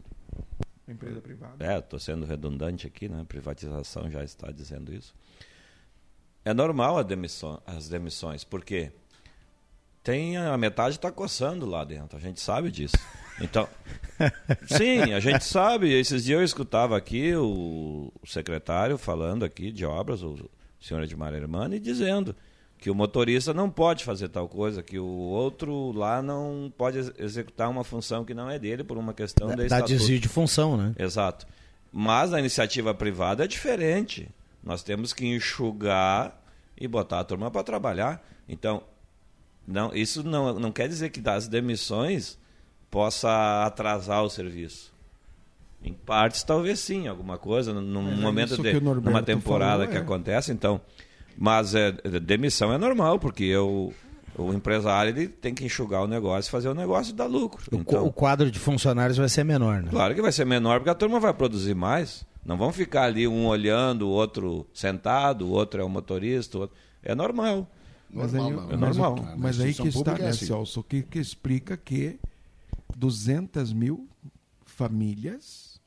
[0.91, 1.65] Empresa privada.
[1.65, 3.25] é, estou sendo redundante aqui, né?
[3.29, 5.15] Privatização já está dizendo isso.
[6.45, 8.91] É normal a demissão, as demissões, porque
[10.03, 12.97] tem a metade está coçando lá dentro, a gente sabe disso.
[13.41, 13.69] Então,
[14.67, 15.93] sim, a gente sabe.
[15.93, 20.49] Esses dias eu escutava aqui o, o secretário falando aqui de obras, o
[20.81, 22.35] senhor Edmar Hermani, dizendo
[22.79, 27.13] que o motorista não pode fazer tal coisa, que o outro lá não pode ex-
[27.17, 29.89] executar uma função que não é dele por uma questão da dá estatuto.
[29.89, 30.93] desvio de função, né?
[30.99, 31.47] Exato.
[31.93, 34.29] Mas a iniciativa privada é diferente.
[34.65, 36.41] Nós temos que enxugar
[36.77, 38.21] e botar a turma para trabalhar.
[38.49, 38.83] Então,
[39.67, 42.37] não, isso não, não quer dizer que das demissões
[42.93, 44.93] possa atrasar o serviço.
[45.83, 49.79] Em partes, talvez sim, alguma coisa, num Mas é momento de que Norberto numa temporada
[49.79, 50.01] falou, que é.
[50.01, 50.79] acontece, então.
[51.37, 51.91] Mas é,
[52.21, 53.93] demissão é normal, porque eu,
[54.37, 57.65] o empresário ele tem que enxugar o negócio e fazer o negócio dar lucro.
[57.73, 59.89] O Então, O quadro de funcionários vai ser menor, né?
[59.91, 62.25] Claro que vai ser menor, porque a turma vai produzir mais.
[62.45, 66.59] Não vão ficar ali um olhando, o outro sentado, o outro é o motorista.
[66.59, 67.67] o outro- É normal.
[68.11, 69.17] Mas aí, Normal, é mas, normal.
[69.25, 70.47] Na mas aí que instituição está, pública é né, assim.
[70.47, 72.21] Celso, que, que explica que
[72.97, 74.09] 200 mil
[74.65, 75.81] famílias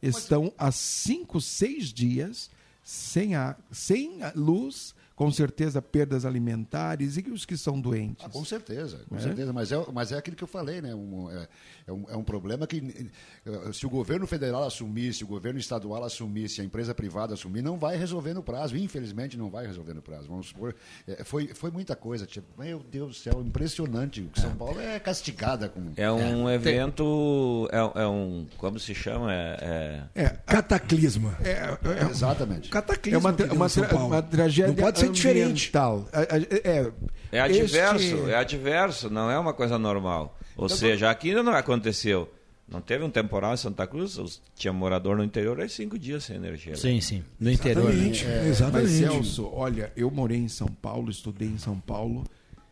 [0.00, 2.50] estão há 5, 6 dias
[2.82, 8.24] sem, a, sem a luz, com certeza perdas alimentares e os que são doentes.
[8.24, 9.20] Ah, com certeza, com É?
[9.20, 9.52] certeza.
[9.52, 10.94] Mas é, mas é aquilo que eu falei, né?
[10.94, 11.48] Um, é,
[11.86, 13.10] é um, é um problema que
[13.46, 17.34] eh, se o governo federal assumir, se o governo estadual assumir, se a empresa privada
[17.34, 18.76] assumir, não vai resolver no prazo.
[18.76, 20.26] Infelizmente, não vai resolver no prazo.
[20.28, 20.74] Vamos supor,
[21.06, 22.26] é, foi, foi muita coisa.
[22.26, 24.28] Tipo, meu Deus do céu, impressionante.
[24.34, 25.92] São Paulo é castigada com.
[25.96, 27.68] É um evento.
[27.70, 28.46] É, é um.
[28.58, 29.32] Como se chama?
[29.32, 31.36] É, É, Cataclisma.
[31.40, 32.68] é, é, Exatamente.
[32.68, 33.16] Cataclisma.
[33.16, 35.68] é uma, tra- uma, tra- uma tragédia Não pode ser diferente.
[35.70, 36.08] ambiental.
[36.12, 36.92] A- É,
[37.32, 40.38] é adverso, este- é adverso, não é uma coisa normal.
[40.56, 42.32] Ou seja, aqui ainda não aconteceu.
[42.66, 46.36] Não teve um temporal em Santa Cruz, tinha morador no interior aí cinco dias sem
[46.36, 46.74] energia.
[46.76, 47.22] Sim, sim.
[47.38, 47.92] No interior.
[47.92, 48.08] né?
[48.08, 48.24] Exatamente.
[48.24, 48.90] Mas, exatamente.
[48.98, 52.24] Celso, olha, eu morei em São Paulo, estudei em São Paulo.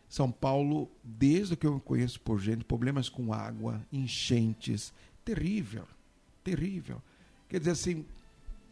[0.09, 4.93] São Paulo, desde que eu conheço por gente, problemas com água, enchentes,
[5.25, 5.85] terrível,
[6.45, 7.03] terrível.
[7.49, 8.05] Quer dizer assim,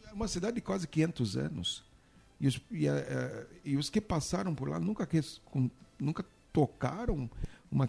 [0.09, 1.83] é uma cidade de quase 500 anos.
[2.41, 2.85] E os, e,
[3.63, 5.07] e os que passaram por lá nunca,
[5.99, 7.29] nunca tocaram
[7.71, 7.87] uma,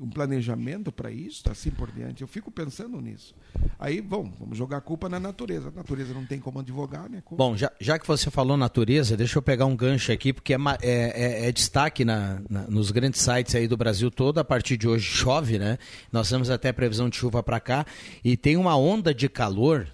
[0.00, 2.22] um planejamento para isso, assim por diante.
[2.22, 3.34] Eu fico pensando nisso.
[3.78, 5.68] Aí, bom, vamos jogar a culpa na natureza.
[5.68, 7.22] A natureza não tem como advogar, né?
[7.22, 10.54] Como- Bom, já, já que você falou natureza, deixa eu pegar um gancho aqui, porque
[10.54, 10.88] é, é-
[11.44, 14.38] é- é destaque na- na- nos grandes sites aí do Brasil todo.
[14.38, 15.78] A partir de hoje chove, né?
[16.10, 17.84] Nós temos até previsão de chuva para cá.
[18.24, 19.86] E tem uma onda de calor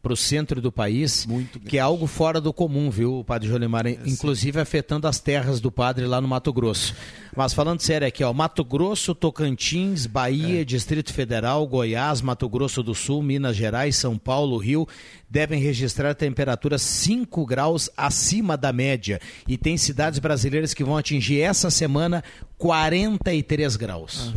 [0.00, 1.26] para o centro do país,
[1.66, 3.86] que é algo fora do comum, viu, Padre Jolimar?
[3.86, 6.94] Inclusive afetando as terras do padre lá no Mato Grosso.
[7.36, 12.94] Mas falando sério aqui, ó, Mato Grosso, Tocantins, Bahia, Distrito Federal, Goiás, Mato Grosso do
[12.94, 14.86] Sul, Minas Gerais, São Paulo, Rio,
[15.28, 19.20] devem registrar temperaturas 5 graus acima da média.
[19.46, 22.22] E tem cidades brasileiras que vão atingir essa semana
[22.56, 24.32] 43 graus.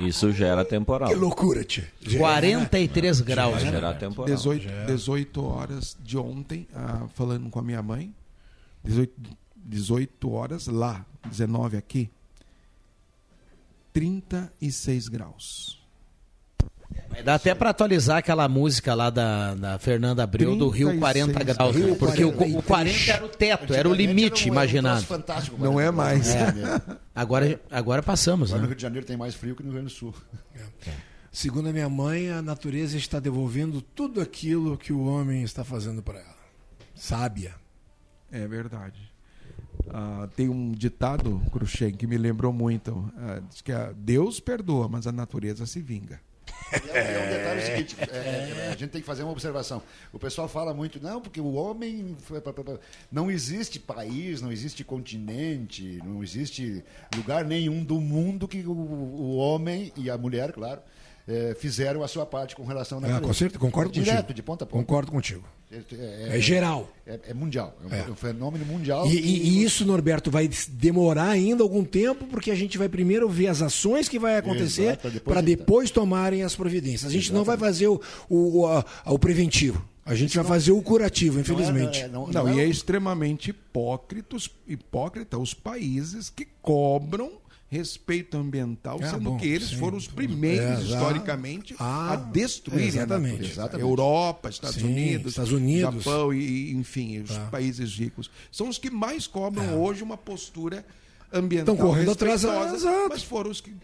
[0.00, 1.08] Isso gera temporal.
[1.08, 1.88] Que loucura, tia.
[2.18, 3.54] 43 graus.
[3.54, 3.70] Vai né?
[3.70, 4.34] gerar temporal.
[4.34, 8.14] 18, 18 horas de ontem, ah, falando com a minha mãe.
[8.82, 9.12] 18,
[9.56, 12.10] 18 horas lá, 19 aqui.
[13.92, 15.85] 36 graus.
[17.24, 21.56] Dá até para atualizar aquela música lá da, da Fernanda Abreu do Rio 40 36
[21.56, 21.76] graus.
[21.76, 22.54] Rio porque o, 43.
[22.58, 25.02] o 40 era o teto, era o limite era um- um imaginado.
[25.06, 26.28] fantástico, Não é mais.
[26.28, 26.52] É.
[27.14, 28.68] Agora, agora passamos, Agora no né?
[28.68, 30.14] Rio de Janeiro tem mais frio que no Rio Grande do Sul.
[31.32, 36.02] Segundo a minha mãe, a natureza está devolvendo tudo aquilo que o homem está fazendo
[36.02, 36.36] para ela.
[36.94, 37.54] Sábia.
[38.30, 39.00] É verdade.
[39.90, 43.10] Ah, tem um ditado, Cruxem, que me lembrou muito.
[43.18, 46.20] Ah, diz que ah, Deus perdoa, mas a natureza se vinga.
[46.72, 49.82] É, é um detalhe seguinte, é, é, a gente tem que fazer uma observação.
[50.12, 52.16] O pessoal fala muito, não, porque o homem.
[53.10, 56.84] Não existe país, não existe continente, não existe
[57.14, 60.80] lugar nenhum do mundo que o, o homem e a mulher, claro,
[61.28, 64.34] é, fizeram a sua parte com relação à Ah, com certeza, concordo Direto, contigo.
[64.34, 64.84] de ponta a ponta.
[64.84, 65.44] Concordo contigo.
[65.72, 66.88] É, É geral.
[67.04, 67.76] É, é mundial.
[67.82, 68.00] É um, É.
[68.06, 69.06] é um fenômeno mundial.
[69.08, 73.28] E, e- e isso, Norberto, vai demorar ainda algum tempo, porque a gente vai primeiro
[73.28, 75.42] ver as ações que vai acontecer depois para evitar.
[75.42, 77.10] depois tomarem as providências.
[77.10, 79.84] A gente não vai fazer o, o, o, a- o preventivo.
[80.04, 82.02] A gente vai fazer o curativo, infelizmente.
[82.02, 87.32] é, não- Não, não e é extremamente hipócrita, os- hipócrita os países que cobram
[87.68, 89.76] respeito ambiental, Ah, sendo bom, que eles sim.
[89.76, 93.26] foram os primeiros, É, historicamente, Ah, a destruírem exatamente.
[93.28, 93.52] a natureza.
[93.52, 93.82] Exatamente.
[93.88, 96.04] Europa, Estados Sim, Unidos, Estados Unidos.
[96.04, 97.46] Japão e, e, enfim, os Tá.
[97.50, 98.30] países ricos.
[98.52, 100.84] São os que mais cobram hoje uma postura
[101.32, 102.44] ambiental Estão correndo atrás,
[103.08, 103.74] mas foram os que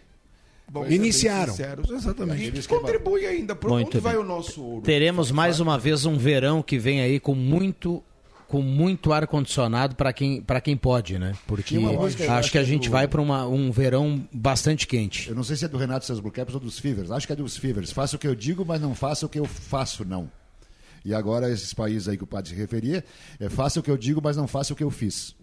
[0.71, 1.51] bem Iniciaram.
[1.53, 2.51] sinceros, Exatamente.
[2.51, 3.53] Que- contribui ainda.
[3.53, 4.23] Para Muito onde vai bem.
[4.23, 4.81] o nosso ouro?
[4.81, 8.01] Teremos mais uma vez um verão que vem aí com muito
[8.47, 11.33] com muito ar condicionado para quem para quem pode, né?
[11.47, 15.29] Porque música, acho acho que a é gente do- vai para um verão bastante quente.
[15.29, 17.11] Eu não sei se é do Renato Seus Blue Caps ou dos Fevers.
[17.11, 17.91] Acho que é dos Fevers.
[17.91, 20.29] Faça o que eu digo, mas não faça o que eu faço, não.
[21.05, 23.03] E agora, esses países aí que o padre se referia,
[23.39, 25.35] é faça o que eu digo, mas não faça o que eu fiz.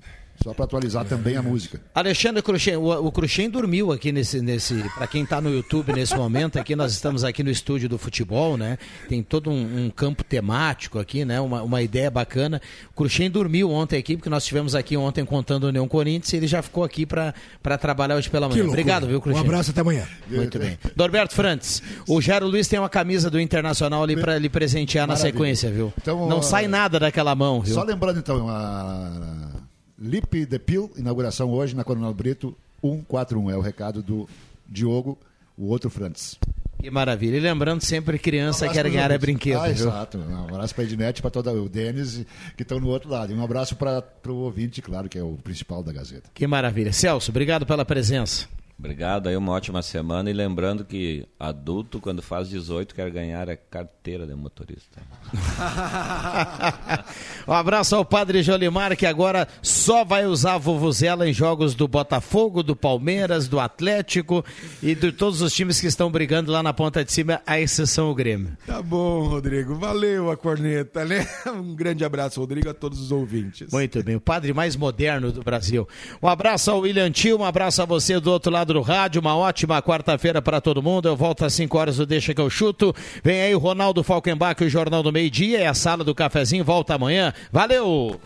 [0.42, 1.78] Só para atualizar também a música.
[1.94, 6.16] Alexandre Cruxem, o, o Cruxem dormiu aqui nesse, nesse para quem está no YouTube nesse
[6.16, 8.78] momento, aqui nós estamos aqui no estúdio do futebol, né?
[9.06, 11.38] Tem todo um, um campo temático aqui, né?
[11.40, 12.60] Uma, uma ideia bacana.
[12.90, 16.36] O Cruxem dormiu ontem aqui, porque nós tivemos aqui ontem contando o União Corinthians e
[16.36, 17.34] ele já ficou aqui para
[17.78, 18.64] trabalhar hoje pela manhã.
[18.66, 19.42] Obrigado, viu, Cruxem?
[19.42, 20.06] Um abraço até amanhã.
[20.26, 20.78] Muito bem.
[20.96, 25.12] Norberto Frantes, o Jairo Luiz tem uma camisa do Internacional ali para lhe presentear na
[25.14, 25.32] Maravilha.
[25.32, 25.92] sequência, viu?
[26.00, 27.74] Então, Não sai nada daquela mão, viu?
[27.74, 29.59] Só lembrando, então, a
[30.00, 33.50] Lip the Pill, inauguração hoje na Coronel Brito, 141.
[33.50, 34.28] É o recado do
[34.66, 35.18] Diogo,
[35.58, 36.38] o outro Frantes.
[36.80, 37.36] Que maravilha.
[37.36, 39.72] E lembrando sempre, criança Um quer ganhar é brinquedo, Ah, viu?
[39.88, 40.16] exato.
[40.16, 42.24] Um abraço para a Ednet, para todo o Denis,
[42.56, 43.30] que estão no outro lado.
[43.32, 46.30] E um abraço para o ouvinte, claro, que é o principal da Gazeta.
[46.32, 46.90] Que maravilha.
[46.94, 48.48] Celso, obrigado pela presença.
[48.80, 53.54] Obrigado, aí uma ótima semana e lembrando que adulto quando faz 18 quer ganhar a
[53.54, 55.02] carteira de motorista.
[57.46, 61.86] um abraço ao Padre Jolimar que agora só vai usar a vuvuzela em jogos do
[61.86, 64.42] Botafogo, do Palmeiras, do Atlético
[64.82, 68.10] e de todos os times que estão brigando lá na ponta de cima, a exceção
[68.10, 68.56] o Grêmio.
[68.66, 69.74] Tá bom, Rodrigo.
[69.74, 71.28] Valeu a corneta, né?
[71.50, 73.70] Um grande abraço, Rodrigo, a todos os ouvintes.
[73.70, 75.86] Muito bem, o padre mais moderno do Brasil.
[76.22, 79.36] Um abraço ao William Tio, um abraço a você do outro lado do rádio, uma
[79.36, 81.08] ótima quarta-feira para todo mundo.
[81.08, 82.94] Eu volto às 5 horas do Deixa que eu chuto.
[83.22, 86.94] Vem aí o Ronaldo Falkenbach, o Jornal do Meio-Dia e a sala do cafezinho volta
[86.94, 87.32] amanhã.
[87.52, 88.20] Valeu!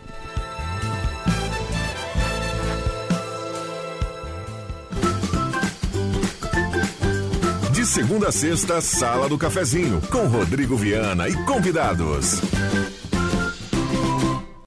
[7.71, 12.41] De segunda a sexta, Sala do Cafezinho, com Rodrigo Viana e convidados.